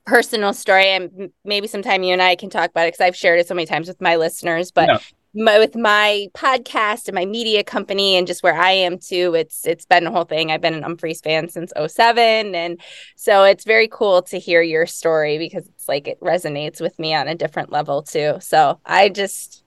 [0.05, 3.39] personal story, and maybe sometime you and I can talk about it because I've shared
[3.39, 4.71] it so many times with my listeners.
[4.71, 4.99] But yeah.
[5.35, 9.67] my, with my podcast and my media company, and just where I am too, it's
[9.67, 10.51] it's been a whole thing.
[10.51, 12.55] I've been an Umphrey's fan since 07.
[12.55, 12.81] And
[13.15, 17.13] so it's very cool to hear your story because it's like it resonates with me
[17.13, 18.37] on a different level too.
[18.39, 19.63] So I just,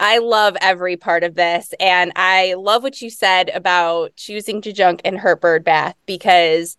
[0.00, 1.74] I love every part of this.
[1.78, 6.78] And I love what you said about choosing Jajunk and Hurt Bird Bath because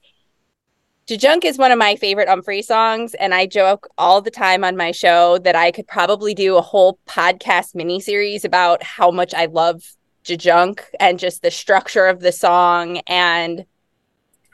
[1.08, 3.14] Jajunk is one of my favorite Umphrey songs.
[3.14, 6.62] And I joke all the time on my show that I could probably do a
[6.62, 9.84] whole podcast miniseries about how much I love
[10.26, 13.66] Jajunk and just the structure of the song and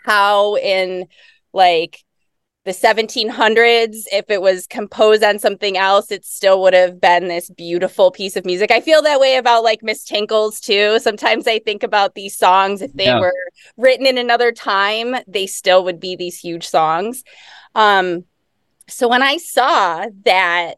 [0.03, 1.07] how in
[1.53, 2.03] like
[2.67, 7.49] the 1700s if it was composed on something else it still would have been this
[7.49, 8.71] beautiful piece of music.
[8.71, 10.99] I feel that way about like miss tinkles too.
[10.99, 13.21] Sometimes i think about these songs if they yeah.
[13.21, 13.33] were
[13.77, 17.23] written in another time they still would be these huge songs.
[17.73, 18.25] Um
[18.89, 20.75] so when i saw that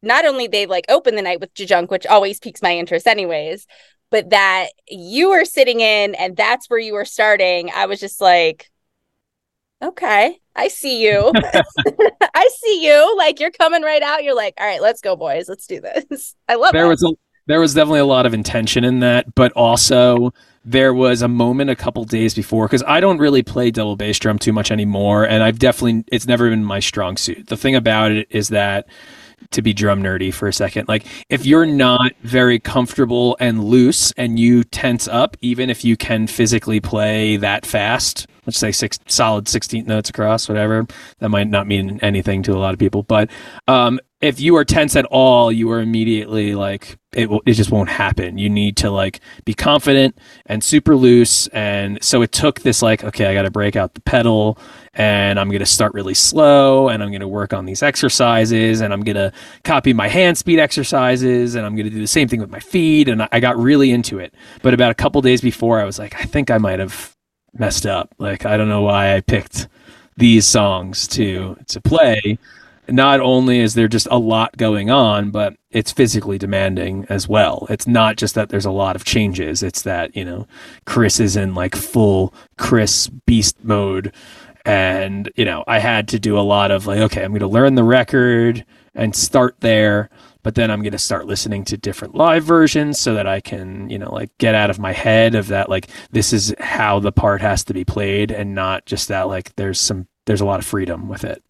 [0.00, 3.66] not only they like open the night with jajunk which always piques my interest anyways
[4.10, 8.20] but that you were sitting in and that's where you were starting i was just
[8.20, 8.70] like
[9.82, 11.32] okay, I see you.
[12.34, 13.16] I see you.
[13.16, 14.24] Like you're coming right out.
[14.24, 15.48] You're like, all right, let's go, boys.
[15.48, 16.34] Let's do this.
[16.48, 17.12] I love there was a
[17.46, 20.32] there was definitely a lot of intention in that, but also
[20.66, 24.18] there was a moment a couple days before because I don't really play double bass
[24.18, 27.46] drum too much anymore, and I've definitely it's never been my strong suit.
[27.46, 28.86] The thing about it is that
[29.50, 30.88] to be drum nerdy for a second.
[30.88, 35.96] Like if you're not very comfortable and loose and you tense up, even if you
[35.96, 40.86] can physically play that fast, let's say six solid 16th notes across, whatever,
[41.18, 43.02] that might not mean anything to a lot of people.
[43.02, 43.28] But
[43.68, 47.28] um, if you are tense at all, you are immediately like it.
[47.44, 48.38] It just won't happen.
[48.38, 51.46] You need to like be confident and super loose.
[51.48, 54.58] And so it took this like, okay, I got to break out the pedal,
[54.94, 59.02] and I'm gonna start really slow, and I'm gonna work on these exercises, and I'm
[59.02, 59.30] gonna
[59.62, 63.10] copy my hand speed exercises, and I'm gonna do the same thing with my feet.
[63.10, 64.32] And I got really into it.
[64.62, 67.14] But about a couple days before, I was like, I think I might have
[67.54, 68.14] messed up.
[68.18, 69.68] Like I don't know why I picked
[70.16, 72.38] these songs to to play
[72.88, 77.66] not only is there just a lot going on, but it's physically demanding as well.
[77.68, 80.46] It's not just that there's a lot of changes, it's that, you know,
[80.86, 84.12] Kris is in like full Kris beast mode.
[84.64, 87.46] And, you know, I had to do a lot of like, okay, I'm going to
[87.46, 90.10] learn the record and start there,
[90.48, 93.90] but then I'm going to start listening to different live versions so that I can,
[93.90, 97.12] you know, like get out of my head of that, like, this is how the
[97.12, 100.58] part has to be played and not just that, like, there's some, there's a lot
[100.58, 101.42] of freedom with it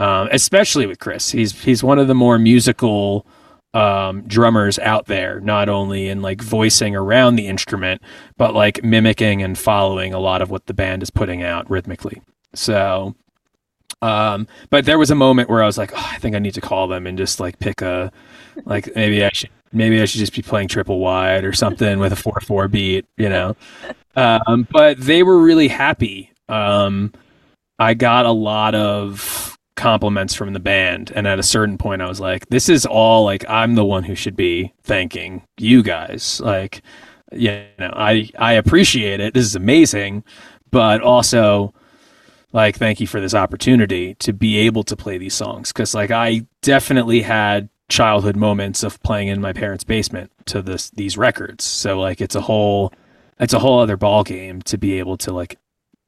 [0.00, 1.30] um, especially with Kris.
[1.30, 3.26] He's he's one of the more musical
[3.74, 8.00] um, drummers out there, not only in like voicing around the instrument,
[8.38, 12.22] but like mimicking and following a lot of what the band is putting out rhythmically.
[12.54, 13.14] So,
[14.02, 16.54] um, but there was a moment where I was like, oh, I think I need
[16.54, 18.10] to call them and just like pick a,
[18.64, 22.12] like maybe I should maybe I should just be playing triple wide or something with
[22.12, 23.56] a four four beat, you know.
[24.16, 26.32] Um, but they were really happy.
[26.48, 27.12] Um,
[27.78, 32.08] I got a lot of compliments from the band, and at a certain point, I
[32.08, 36.40] was like, "This is all like I'm the one who should be thanking you guys."
[36.42, 36.82] Like,
[37.32, 39.34] you know, I I appreciate it.
[39.34, 40.24] This is amazing,
[40.70, 41.72] but also
[42.52, 46.10] like thank you for this opportunity to be able to play these songs because like
[46.10, 51.64] I definitely had childhood moments of playing in my parents' basement to this these records.
[51.64, 52.92] So like it's a whole
[53.38, 55.58] it's a whole other ball game to be able to like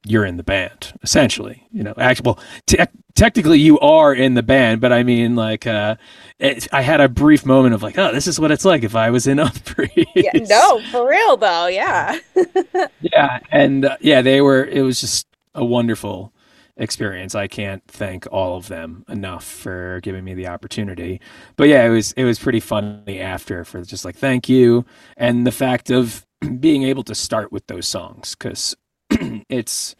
[0.04, 2.78] you're in the band essentially you know actually well te-
[3.14, 5.94] technically you are in the band but i mean like uh
[6.40, 8.96] it, i had a brief moment of like oh this is what it's like if
[8.96, 10.06] i was in Umphreys.
[10.16, 12.18] yeah, no for real though yeah
[13.00, 16.32] yeah and uh, yeah they were it was just a wonderful
[16.76, 21.20] experience i can't thank all of them enough for giving me the opportunity
[21.56, 24.84] but yeah it was it was pretty funny after for just like thank you
[25.16, 26.26] and the fact of
[26.60, 28.74] being able to start with those songs because
[29.48, 29.94] it's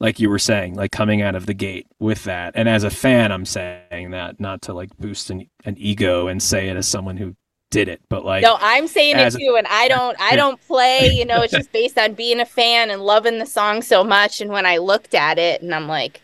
[0.00, 2.52] like you were saying, like coming out of the gate with that.
[2.54, 6.42] And as a fan, I'm saying that not to like boost an, an ego and
[6.42, 7.34] say it as someone who
[7.70, 11.12] did it, but like no, I'm saying it too, and I don't, I don't play.
[11.12, 14.40] You know, it's just based on being a fan and loving the song so much.
[14.40, 16.20] And when I looked at it, and I'm like,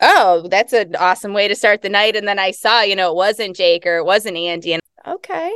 [0.00, 2.16] oh, that's an awesome way to start the night.
[2.16, 5.52] And then I saw, you know, it wasn't Jake or it wasn't Andy, and okay,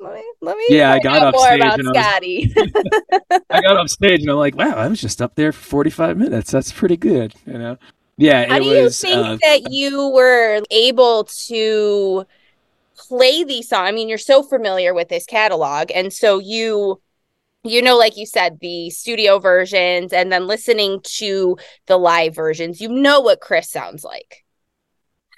[0.00, 3.40] let me let me yeah i got up more stage about and scotty I, was,
[3.50, 6.16] I got up stage and i'm like wow i was just up there for 45
[6.16, 7.76] minutes that's pretty good you know
[8.16, 12.24] yeah how do was, you think uh, that you were able to
[13.08, 17.00] play these songs i mean you're so familiar with this catalog and so you
[17.64, 22.80] you know like you said the studio versions and then listening to the live versions
[22.80, 24.44] you know what Kris sounds like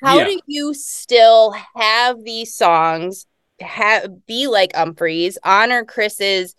[0.02, 0.24] how yeah.
[0.24, 3.26] do you still have these songs
[3.60, 6.54] have be like Umphrey's, honor Kris's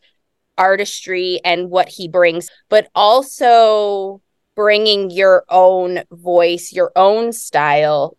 [0.57, 4.21] artistry and what he brings, but also
[4.55, 8.17] bringing your own voice, your own style.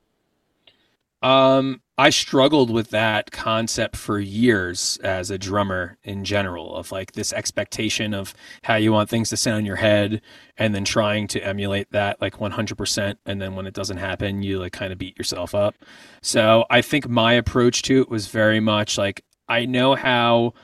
[1.22, 7.12] Um, I struggled with that concept for years as a drummer in general of like
[7.12, 10.22] this expectation of how you want things to sound in your head
[10.56, 14.58] and then trying to emulate that like 100% and then when it doesn't happen you
[14.58, 15.74] like kind of beat yourself up.
[16.22, 20.54] So I think my approach to it was very much like I know how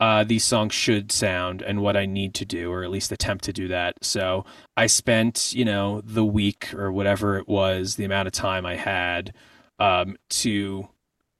[0.00, 3.44] uh, these songs should sound and what I need to do, or at least attempt
[3.44, 4.04] to do that.
[4.04, 4.44] So
[4.76, 8.74] I spent, you know, the week or whatever it was, the amount of time I
[8.74, 9.32] had
[9.78, 10.88] um, to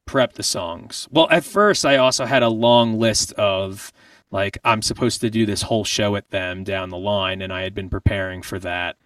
[0.06, 1.08] prep the songs.
[1.10, 3.92] Well, at first, I also had a long list of
[4.30, 7.62] like I'm supposed to do this whole show at them down the line, and I
[7.62, 8.96] had been preparing for that.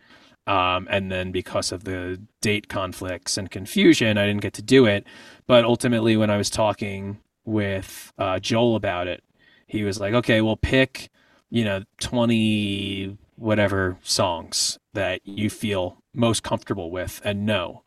[0.47, 4.87] Um, and then because of the date conflicts and confusion, I didn't get to do
[4.87, 5.07] it.
[5.47, 9.23] But ultimately, when I was talking with uh, Joel about it,
[9.67, 11.11] he was like, "Okay, well, pick
[11.51, 17.83] you know twenty whatever songs that you feel most comfortable with, and know."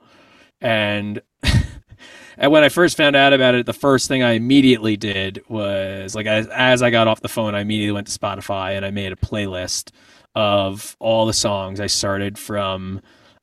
[0.61, 1.21] And
[2.37, 6.15] and when I first found out about it, the first thing I immediately did was
[6.15, 8.91] like as, as I got off the phone, I immediately went to Spotify and I
[8.91, 9.91] made a playlist
[10.35, 11.79] of all the songs.
[11.79, 13.01] I started from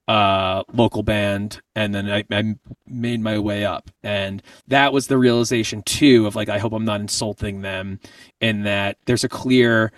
[0.09, 2.55] uh, local band and then I, I
[2.87, 3.91] made my way up.
[4.03, 8.01] And that was the realization too of like I hope I'm not insulting them
[8.41, 9.93] in that there's a clear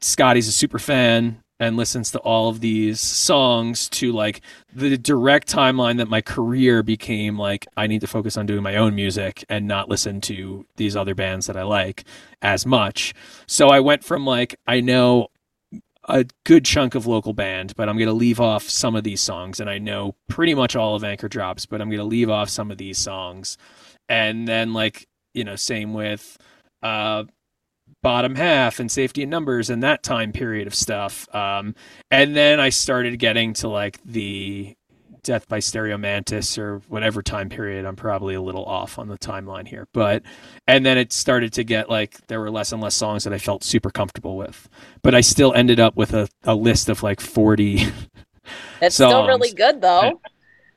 [0.00, 4.40] Scotty's a super fan and listens to all of these songs to like
[4.74, 8.76] the direct timeline that my career became like I need to focus on doing my
[8.76, 12.04] own music and not listen to these other bands that I like
[12.42, 13.14] as much.
[13.46, 15.28] So I went from like I know
[16.08, 19.20] a good chunk of local band, but I'm going to leave off some of these
[19.20, 22.30] songs and I know pretty much all of Anchor Drops, but I'm going to leave
[22.30, 23.58] off some of these songs.
[24.08, 26.36] And then like, you know, same with
[26.82, 27.24] uh
[28.06, 31.26] bottom half and safety in numbers and that time period of stuff.
[31.34, 31.74] Um,
[32.08, 34.76] and then I started getting to like the
[35.24, 37.84] death by stereo mantis or whatever time period.
[37.84, 40.22] I'm probably a little off on the timeline here, but
[40.68, 43.38] and then it started to get like there were less and less songs that I
[43.38, 44.68] felt super comfortable with,
[45.02, 47.88] but I still ended up with a, a list of like 40.
[48.80, 50.20] That's still really good though.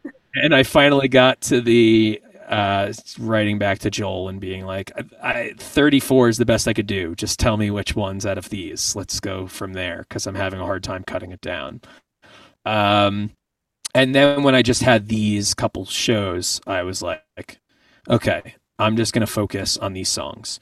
[0.03, 4.91] And, and I finally got to the uh, writing back to Joel and being like,
[5.23, 7.15] I, I, 34 is the best I could do.
[7.15, 8.95] Just tell me which ones out of these.
[8.95, 11.81] Let's go from there because I'm having a hard time cutting it down.
[12.65, 13.31] Um,
[13.93, 17.23] and then when I just had these couple shows, I was like,
[18.09, 20.59] okay, I'm just going to focus on these songs.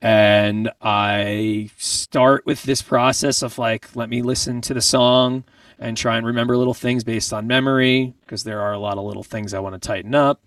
[0.00, 5.44] And I start with this process of like, let me listen to the song
[5.78, 9.04] and try and remember little things based on memory because there are a lot of
[9.04, 10.45] little things I want to tighten up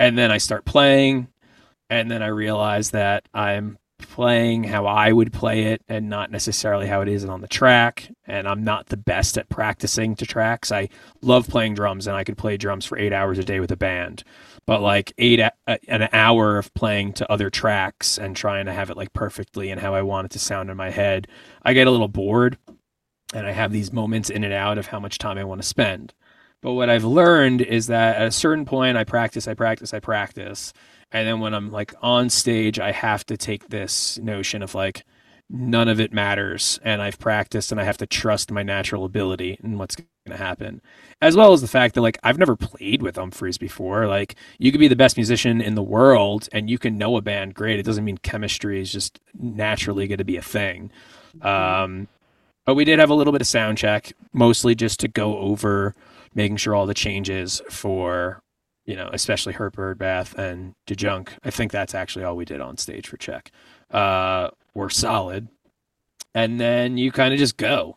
[0.00, 1.28] and then I start playing,
[1.90, 6.86] and then I realize that I'm playing how I would play it and not necessarily
[6.86, 8.10] how it is on the track.
[8.26, 10.72] And I'm not the best at practicing to tracks.
[10.72, 10.88] I
[11.20, 13.76] love playing drums and I could play drums for eight hours a day with a
[13.76, 14.24] band.
[14.66, 15.50] But like eight uh,
[15.86, 19.82] an hour of playing to other tracks and trying to have it like perfectly and
[19.82, 21.28] how I want it to sound in my head,
[21.62, 22.56] I get a little bored.
[23.34, 25.68] And I have these moments in and out of how much time I want to
[25.68, 26.14] spend.
[26.62, 30.00] But what I've learned is that at a certain point, I practice, I practice, I
[30.00, 30.72] practice.
[31.10, 35.04] And then when I'm like on stage, I have to take this notion of like,
[35.48, 36.78] none of it matters.
[36.84, 40.36] And I've practiced and I have to trust my natural ability and what's going to
[40.36, 40.80] happen.
[41.20, 44.06] As well as the fact that like, I've never played with Umphrey's before.
[44.06, 47.20] Like, you could be the best musician in the world and you can know a
[47.20, 47.80] band great.
[47.80, 50.92] It doesn't mean chemistry is just naturally going to be a thing.
[51.38, 51.46] Mm-hmm.
[51.46, 52.08] Um,
[52.64, 55.96] but we did have a little bit of sound check, mostly just to go over
[56.34, 58.42] making sure all the changes for
[58.90, 61.28] you know, especially Hurt Birdbath and JaJunk.
[61.44, 63.52] I think that's actually all we did on stage for check.
[63.90, 65.48] Uh, were solid,
[66.34, 67.96] and then you kind of just go.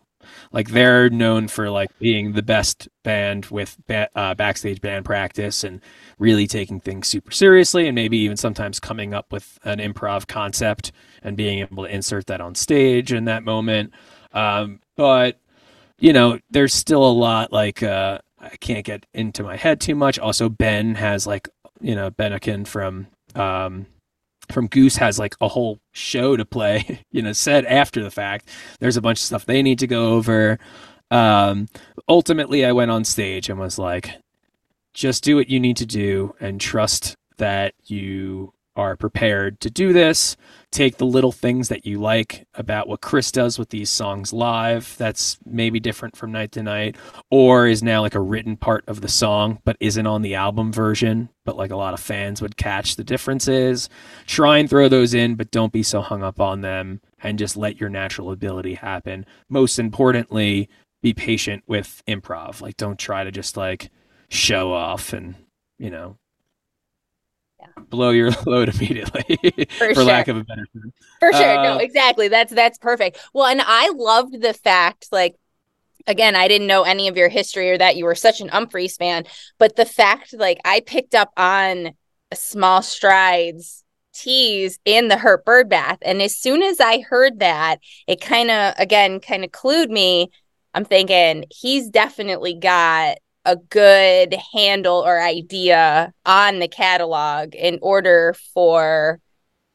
[0.51, 5.63] Like they're known for like being the best band with ba- uh, backstage band practice
[5.63, 5.81] and
[6.19, 10.91] really taking things super seriously, and maybe even sometimes coming up with an improv concept
[11.23, 13.93] and being able to insert that on stage in that moment.
[14.31, 15.39] Um, but
[16.03, 19.95] you know, there's still a lot like uh, I can't get into my head too
[19.95, 20.19] much.
[20.19, 21.47] Also, Ben has like
[21.79, 23.85] you know Ben Atkind from um,
[24.51, 26.99] from Goose has like a whole show to play.
[27.11, 28.49] you know, said after the fact.
[28.81, 30.59] There's a bunch of stuff they need to go over.
[31.09, 31.69] Um,
[32.09, 34.09] ultimately, I went on stage and was like,
[34.93, 39.93] just do what you need to do and trust that you are prepared to do
[39.93, 40.35] this.
[40.71, 44.95] Take the little things that you like about what Kris does with these songs live,
[44.97, 46.95] that's maybe different from night to night,
[47.29, 50.71] or is now like a written part of the song, but isn't on the album
[50.71, 53.89] version, but like a lot of fans would catch the differences.
[54.25, 57.55] Try and throw those in, but don't be so hung up on them and just
[57.55, 59.25] let your natural ability happen.
[59.49, 60.69] Most importantly,
[61.03, 62.61] be patient with improv.
[62.61, 63.91] Like, don't try to just like
[64.29, 65.35] show off and,
[65.77, 66.17] you know,
[67.89, 69.37] blow your load immediately
[69.77, 70.03] for, for sure.
[70.03, 70.93] lack of a better term.
[71.19, 71.57] For sure.
[71.59, 72.27] Uh, no, exactly.
[72.27, 73.19] That's that's perfect.
[73.33, 75.35] Well, and I loved the fact like
[76.07, 78.97] again, I didn't know any of your history or that you were such an Umphrey's
[78.97, 79.25] fan,
[79.57, 81.91] but the fact like I picked up on
[82.33, 83.83] small strides
[84.13, 88.51] tease in the hurt bird bath and as soon as I heard that, it kind
[88.51, 90.29] of again kind of clued me.
[90.75, 98.35] I'm thinking he's definitely got a good handle or idea on the catalog in order
[98.53, 99.19] for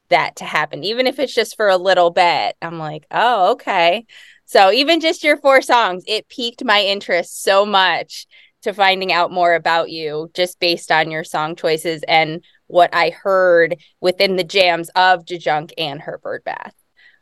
[0.08, 2.56] that to happen, even if it's just for a little bit.
[2.62, 4.06] I'm like, oh, okay.
[4.46, 8.26] So even just your four songs, it piqued my interest so much
[8.62, 13.10] to finding out more about you just based on your song choices and what I
[13.10, 16.72] heard within the jams of JaJunk and Hurt Birdbath.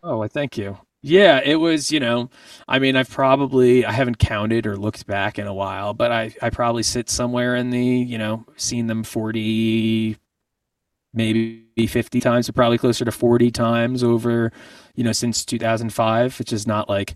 [0.03, 0.79] Oh, thank you.
[1.07, 2.31] Yeah, it was, you know,
[2.67, 6.35] I mean, I've probably, I haven't counted or looked back in a while, but I,
[6.43, 10.17] I probably sit somewhere in the, you know, seen them 40,
[11.15, 14.51] maybe 50 times, but probably closer to 40 times over,
[14.97, 17.15] you know, since 2005, which is not like,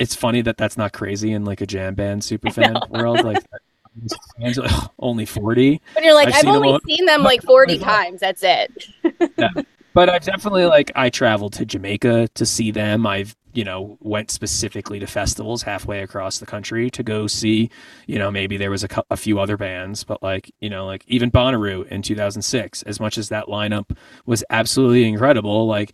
[0.00, 3.22] it's funny that that's not crazy in like a jam band super fan world.
[3.22, 3.44] Like,
[4.98, 5.80] only 40.
[5.94, 8.18] But you're like, I've, I've only seen them like 40 times.
[8.18, 8.88] That's it.
[9.38, 9.48] yeah
[9.94, 13.06] but I definitely like I traveled to Jamaica to see them.
[13.06, 17.70] I've you know went specifically to festivals halfway across the country to go see.
[18.06, 21.04] You know maybe there was a, a few other bands, but like you know like
[21.06, 22.82] even Bonnaroo in 2006.
[22.82, 25.92] As much as that lineup was absolutely incredible, like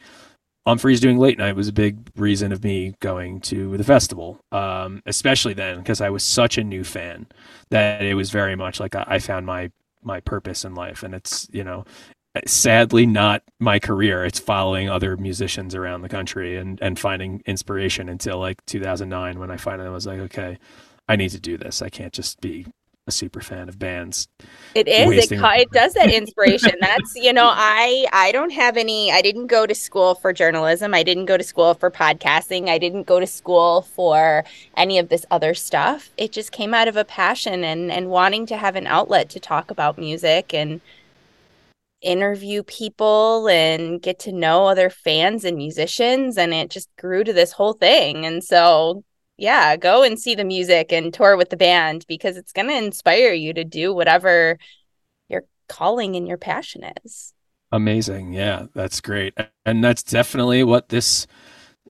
[0.67, 5.03] Umphrey's doing late night was a big reason of me going to the festival, um,
[5.07, 7.27] especially then because I was such a new fan
[7.71, 9.73] that it was very much like I, I found my
[10.03, 11.85] my purpose in life and it's you know
[12.47, 14.25] sadly not my career.
[14.25, 19.51] It's following other musicians around the country and, and finding inspiration until like 2009 when
[19.51, 20.59] I finally was like, okay,
[21.09, 21.83] I need to do this.
[21.83, 22.67] I can't just be
[23.09, 24.29] a super fan of bands.
[24.75, 25.33] It is.
[25.33, 26.73] It, it does that inspiration.
[26.81, 29.11] That's you know, I I don't have any.
[29.11, 30.95] I didn't go to school for journalism.
[30.95, 32.69] I didn't go to school for podcasting.
[32.69, 34.45] I didn't go to school for
[34.77, 36.11] any of this other stuff.
[36.17, 39.41] It just came out of a passion and and wanting to have an outlet to
[39.41, 40.81] talk about music and
[42.01, 47.33] interview people and get to know other fans and musicians and it just grew to
[47.33, 48.25] this whole thing.
[48.25, 49.05] And so
[49.37, 52.77] yeah go and see the music and tour with the band because it's going to
[52.77, 54.59] inspire you to do whatever
[55.29, 57.33] your calling and your passion is.
[57.73, 58.33] Amazing.
[58.33, 59.37] Yeah that's great.
[59.65, 61.27] And that's definitely what this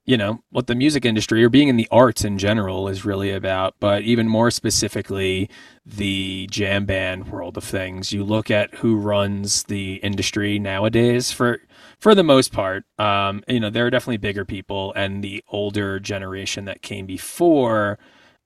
[0.08, 3.30] you know what the music industry or being in the arts in general is really
[3.30, 5.50] about but even more specifically
[5.84, 8.10] the jam band world of things.
[8.10, 11.60] You look at who runs the industry nowadays for
[11.98, 16.00] for the most part um, you know there are definitely bigger people and the older
[16.00, 17.98] generation that came before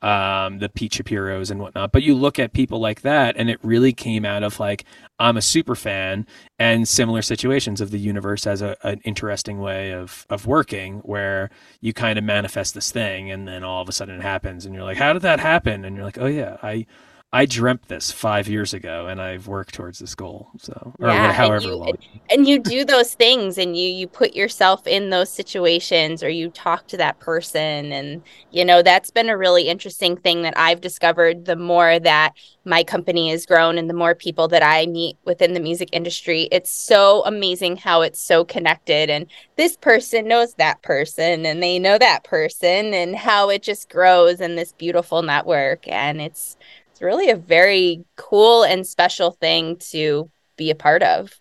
[0.03, 1.93] um, the Pete Shapiro's and whatnot.
[1.93, 4.85] But you look at people like that, and it really came out of like,
[5.19, 6.27] I'm a super fan,
[6.59, 11.51] and similar situations of the universe as a, an interesting way of of working, where
[11.81, 14.75] you kind of manifest this thing, and then all of a sudden it happens, and
[14.75, 15.85] you're like, how did that happen?
[15.85, 16.87] And you're like, oh yeah, I
[17.35, 20.51] I dreamt this five years ago, and I've worked towards this goal.
[20.59, 21.99] So, or yeah, however and you, long.
[22.29, 26.51] And you do those things, and you you put yourself in those situations, or you
[26.51, 30.83] talk to that person, and you know that's been a really interesting thing that I've
[30.83, 31.47] discovered.
[31.47, 32.35] The more that
[32.67, 36.49] my company has grown, and the more people that I meet within the music industry,
[36.53, 39.09] it's so amazing how it's so connected.
[39.09, 39.27] And
[39.57, 44.39] this person knows that person, and they know that person, and how it just grows
[44.43, 46.59] in this beautiful network, and it's
[47.03, 51.33] really a very cool and special thing to be a part of.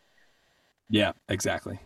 [0.90, 1.80] Yeah, exactly.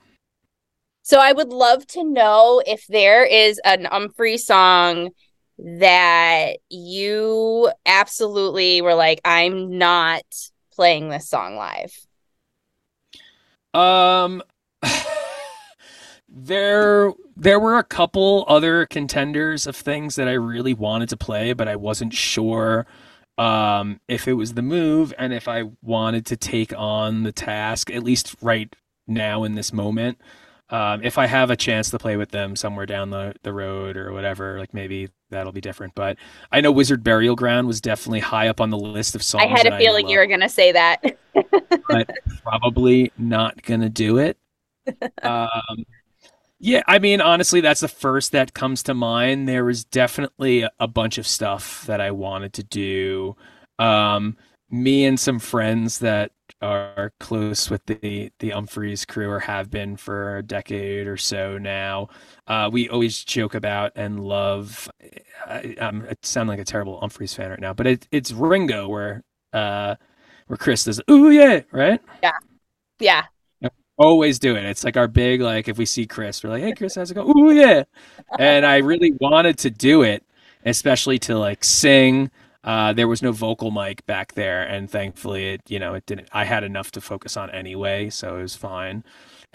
[1.04, 5.12] So I would love to know if there is an Umphrey song
[5.60, 10.24] that you absolutely were like, I'm not
[10.74, 11.94] playing this song live.
[13.74, 14.42] Um
[16.30, 21.54] there there were a couple other contenders of things that I really wanted to play,
[21.54, 22.88] but I wasn't sure
[23.38, 27.92] um, if it was the move and if I wanted to take on the task,
[27.92, 28.74] at least right
[29.08, 30.20] now in this moment.
[30.70, 33.98] Um, if I have a chance to play with them somewhere down the, the road
[33.98, 35.94] or whatever, like maybe that'll be different.
[35.94, 36.18] But
[36.52, 39.44] I know Wizard Burial Ground was definitely high up on the list of songs.
[39.44, 41.04] I had a feeling you were going to say that.
[41.88, 42.10] but
[42.42, 44.38] probably not going to do it.
[45.24, 45.84] Um,
[46.66, 49.48] yeah, I mean, honestly, that's the first that comes to mind.
[49.48, 53.36] There was definitely a bunch of stuff that I wanted to do.
[53.78, 54.36] Um,
[54.72, 56.32] me and some friends that
[56.64, 61.60] are close with the the Umphrey's crew or have been for a decade or so
[61.60, 62.10] now.
[62.48, 64.90] Uh, we always joke about and love.
[65.46, 68.88] I, I'm, I sound like a terrible Umphrey's fan right now, but it, it's Ringo
[68.88, 69.96] where uh,
[70.48, 72.02] where Kris does "Ooh yeah," right?
[72.24, 72.32] Yeah,
[73.00, 73.26] yeah
[73.98, 74.66] always do it.
[74.66, 77.16] It's like our big like if we see Kris, we're like, "Hey, Kris, how's it
[77.16, 77.84] going?" Ooh, yeah.
[78.40, 80.24] and I really wanted to do it,
[80.66, 82.32] especially to like sing.
[82.64, 86.30] Uh, there was no vocal mic back there, and thankfully, it you know it didn't.
[86.34, 89.04] I had enough to focus on anyway, so it was fine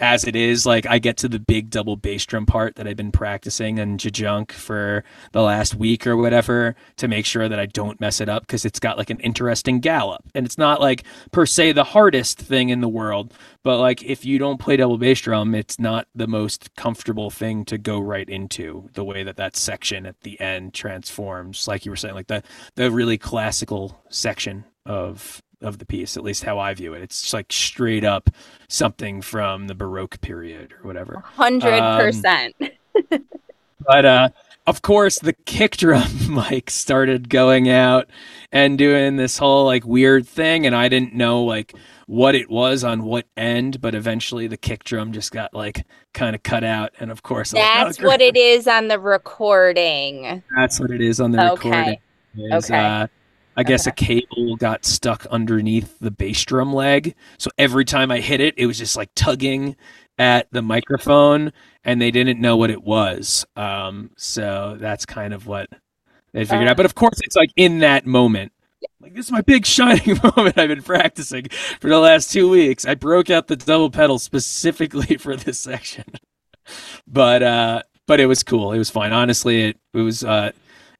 [0.01, 2.97] as it is, like I get to the big double bass drum part that I've
[2.97, 7.67] been practicing in Jajunk for the last week or whatever to make sure that I
[7.67, 10.23] don't mess it up because it's got like an interesting gallop.
[10.33, 13.33] And it's not like per se the hardest thing in the world,
[13.63, 17.63] but like if you don't play double bass drum, it's not the most comfortable thing
[17.65, 21.67] to go right into the way that that section at the end transforms.
[21.67, 22.43] Like you were saying, like the,
[22.75, 27.01] the really classical section of of the piece, at least how I view it.
[27.01, 28.29] It's like straight up
[28.67, 31.23] something from the Baroque period or whatever.
[31.25, 32.55] Hundred um, percent.
[33.85, 34.29] But uh,
[34.67, 36.11] of course, the kick drum
[36.49, 38.09] mic started going out
[38.51, 41.73] and doing this whole like weird thing, and I didn't know like
[42.07, 46.35] what it was on what end, but eventually the kick drum just got like kind
[46.35, 50.43] of cut out, and of course that's like, oh, what it is on the recording.
[50.55, 51.69] That's what it is on the okay.
[51.69, 51.99] recording.
[52.37, 52.79] Is, okay.
[52.79, 53.07] Uh,
[53.55, 54.19] I guess okay.
[54.19, 57.15] a cable got stuck underneath the bass drum leg.
[57.37, 59.75] So every time I hit it, it was just like tugging
[60.17, 61.51] at the microphone
[61.83, 63.45] and they didn't know what it was.
[63.55, 65.69] Um, so that's kind of what
[66.33, 66.77] they figured uh, out.
[66.77, 68.51] But of course, it's like in that moment.
[68.99, 71.49] Like this is my big shining moment I've been practicing
[71.79, 72.85] for the last two weeks.
[72.85, 76.05] I broke out the double pedal specifically for this section.
[77.07, 78.71] but uh but it was cool.
[78.73, 79.13] It was fine.
[79.13, 80.51] Honestly, it it was uh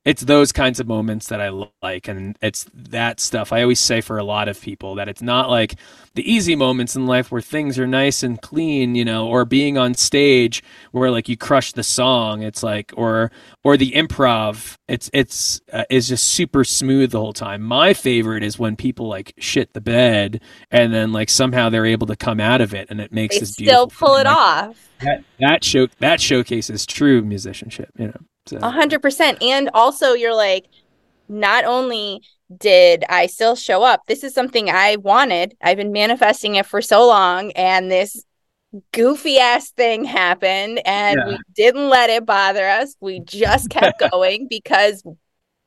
[0.04, 1.50] it's those kinds of moments that I
[1.84, 3.54] like, and it's that stuff.
[3.54, 5.76] I always say for a lot of people that it's not like
[6.16, 9.78] the easy moments in life where things are nice and clean, you know, or being
[9.78, 12.42] on stage where like you crush the song.
[12.42, 13.32] It's like or
[13.64, 14.76] or the improv.
[14.88, 17.62] It's it's uh, is just super smooth the whole time.
[17.62, 20.42] My favorite is when people like shit the bed
[20.72, 23.42] and then like somehow they're able to come out of it, and it makes they
[23.42, 24.90] this still pull it like, off.
[25.02, 28.22] That that show that showcases true musicianship, you know.
[28.52, 29.42] A hundred percent.
[29.42, 30.66] And also you're like,
[31.30, 32.22] not only
[32.58, 35.56] did I still show up, this is something I wanted.
[35.62, 38.24] I've been manifesting it for so long, and this
[38.92, 41.28] goofy ass thing happened, and yeah.
[41.28, 42.96] we didn't let it bother us.
[43.00, 45.04] We just kept going because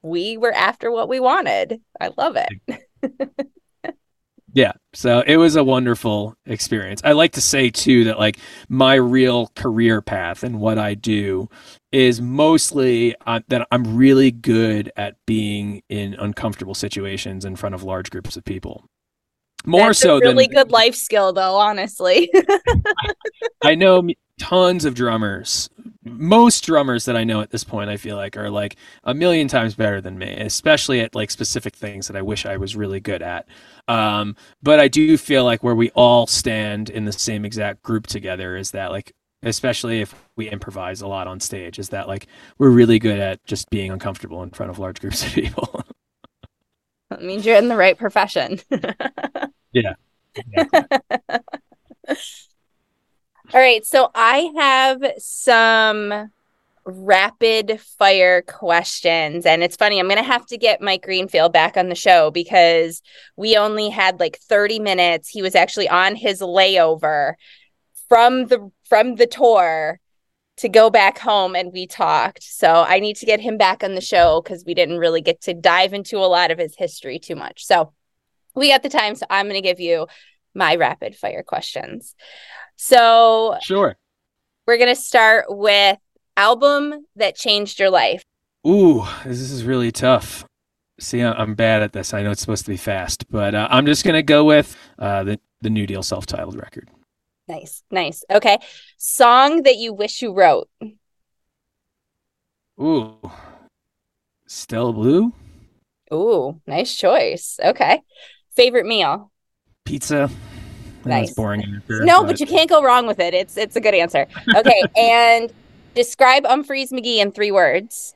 [0.02, 1.80] we were after what we wanted.
[2.00, 3.48] I love it.
[4.54, 4.72] Yeah.
[4.92, 7.00] So it was a wonderful experience.
[7.04, 8.38] I like to say too that like
[8.68, 11.48] my real career path and what I do
[11.90, 17.82] is mostly uh, that I'm really good at being in uncomfortable situations in front of
[17.82, 18.84] large groups of people.
[19.66, 21.56] More That's so a really than good life skill, though.
[21.56, 22.30] Honestly,
[23.62, 24.06] I know
[24.38, 25.70] tons of drummers.
[26.04, 29.48] Most drummers that I know at this point, I feel like, are like a million
[29.48, 33.00] times better than me, especially at like specific things that I wish I was really
[33.00, 33.46] good at.
[33.88, 38.06] Um, but I do feel like where we all stand in the same exact group
[38.06, 42.26] together is that like, especially if we improvise a lot on stage, is that like
[42.58, 45.84] we're really good at just being uncomfortable in front of large groups of people.
[47.10, 48.60] that means you're in the right profession.
[49.72, 49.94] yeah.
[53.54, 56.32] All right, so I have some
[56.84, 59.46] rapid fire questions.
[59.46, 62.32] And it's funny, I'm going to have to get Mike Greenfield back on the show
[62.32, 63.00] because
[63.36, 65.28] we only had like 30 minutes.
[65.28, 67.34] He was actually on his layover
[68.08, 70.00] from the from the tour
[70.56, 72.42] to go back home and we talked.
[72.42, 75.40] So I need to get him back on the show cuz we didn't really get
[75.42, 77.64] to dive into a lot of his history too much.
[77.64, 77.92] So
[78.56, 80.08] we got the time so I'm going to give you
[80.54, 82.16] my rapid fire questions.
[82.76, 83.96] So Sure.
[84.66, 85.98] we're going to start with
[86.36, 88.24] album that changed your life.
[88.66, 90.44] Ooh, this is really tough.
[91.00, 92.14] See, I'm bad at this.
[92.14, 95.24] I know it's supposed to be fast, but uh, I'm just gonna go with uh,
[95.24, 96.88] the the New Deal self-titled record.
[97.48, 97.82] Nice.
[97.90, 98.24] Nice.
[98.30, 98.58] Okay.
[98.96, 100.68] Song that you wish you wrote.
[102.80, 103.18] Ooh,
[104.46, 105.32] Stella Blue
[106.12, 107.58] Ooh, nice choice.
[107.62, 108.00] Okay.
[108.54, 109.32] Favorite meal.
[109.84, 110.30] pizza.
[111.04, 111.28] Nice.
[111.28, 111.62] That's boring.
[111.62, 113.34] answer, No, but you can't go wrong with it.
[113.34, 114.26] It's it's a good answer.
[114.54, 114.82] Okay.
[114.96, 115.52] and
[115.94, 118.14] describe Umphreys McGee in three words.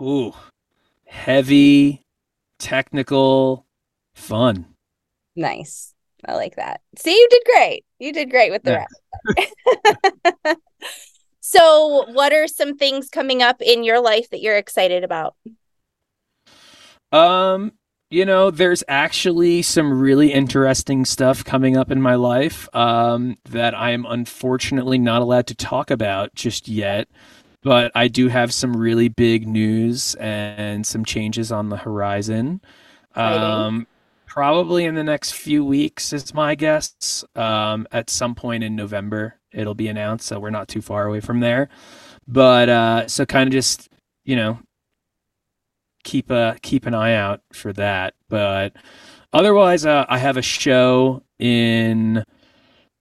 [0.00, 0.34] Ooh,
[1.06, 2.02] heavy,
[2.58, 3.64] technical,
[4.14, 4.66] fun.
[5.34, 5.94] Nice.
[6.26, 6.80] I like that.
[6.98, 7.84] See, you did great.
[7.98, 8.86] You did great with the Yeah.
[9.36, 10.58] rest.
[11.40, 15.34] so, what are some things coming up in your life that you're excited about?
[17.12, 17.72] Um,
[18.10, 23.74] you know, there's actually some really interesting stuff coming up in my life um, that
[23.74, 27.08] I am unfortunately not allowed to talk about just yet.
[27.62, 32.60] But I do have some really big news and some changes on the horizon.
[33.16, 33.88] Um,
[34.26, 37.24] probably in the next few weeks, is my guess.
[37.34, 40.26] Um, at some point in November, it'll be announced.
[40.26, 41.68] So we're not too far away from there.
[42.28, 43.88] But uh, so kind of just,
[44.24, 44.60] you know,
[46.06, 48.14] keep a keep an eye out for that.
[48.30, 48.74] But
[49.32, 52.24] otherwise, uh, I have a show in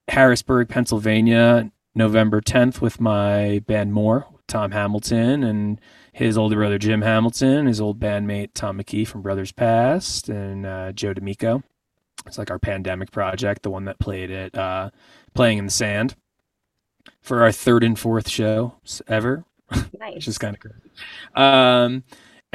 [0.10, 5.80] Harrisburg, Pennsylvania, November 10th with my band More, Tom Hamilton, and
[6.12, 10.92] his older brother Jim Hamilton, his old bandmate Tom McKee from Brothers Past, and uh,
[10.92, 11.64] Joe D'Amico.
[12.26, 14.90] It's like our pandemic project, the one that played at uh,
[15.36, 16.16] Playing in the Sand
[17.22, 18.76] for our third and fourth show
[19.08, 19.90] ever Nice.
[20.16, 20.78] which is kind of crazy.
[21.36, 22.04] Um,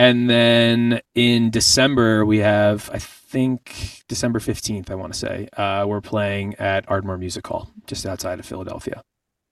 [0.01, 5.85] and then in December we have, I think December fifteenth, I want to say, uh,
[5.87, 9.03] we're playing at Ardmore Music Hall, just outside of Philadelphia.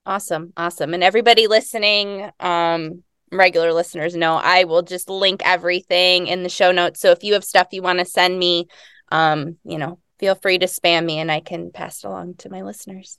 [0.06, 0.52] Awesome.
[0.56, 0.94] Awesome.
[0.94, 6.72] And everybody listening, um, regular listeners know I will just link everything in the show
[6.72, 6.98] notes.
[6.98, 8.68] So if you have stuff you want to send me,
[9.12, 12.48] um, you know, feel free to spam me and I can pass it along to
[12.48, 13.18] my listeners.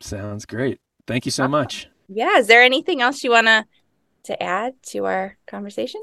[0.00, 0.80] Sounds great.
[1.06, 1.88] Thank you so much.
[2.08, 2.38] Yeah.
[2.38, 3.64] Is there anything else you want to
[4.28, 6.02] to add to our conversation?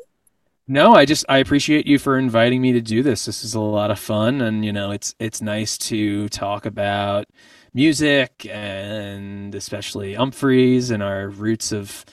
[0.67, 3.26] No, I just I appreciate you for inviting me to do this.
[3.26, 7.26] This is a lot of fun, and you know, it's it's nice to talk about
[7.73, 12.05] music and especially Umphrey's and our roots of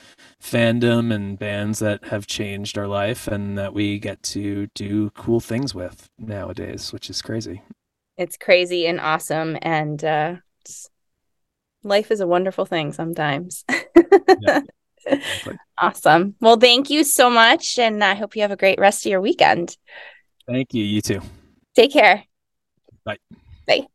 [0.42, 5.40] fandom and bands that have changed our life and that we get to do cool
[5.40, 7.62] things with nowadays, which is crazy.
[8.18, 9.56] It's crazy and awesome.
[9.62, 10.36] And uh,
[11.84, 13.64] life is a wonderful thing sometimes.
[14.40, 14.60] Yeah.
[15.78, 16.36] Awesome.
[16.40, 17.78] Well, thank you so much.
[17.78, 19.76] And I hope you have a great rest of your weekend.
[20.46, 20.84] Thank you.
[20.84, 21.20] You too.
[21.74, 22.24] Take care.
[23.05, 23.16] Bye.
[23.66, 23.86] Bye.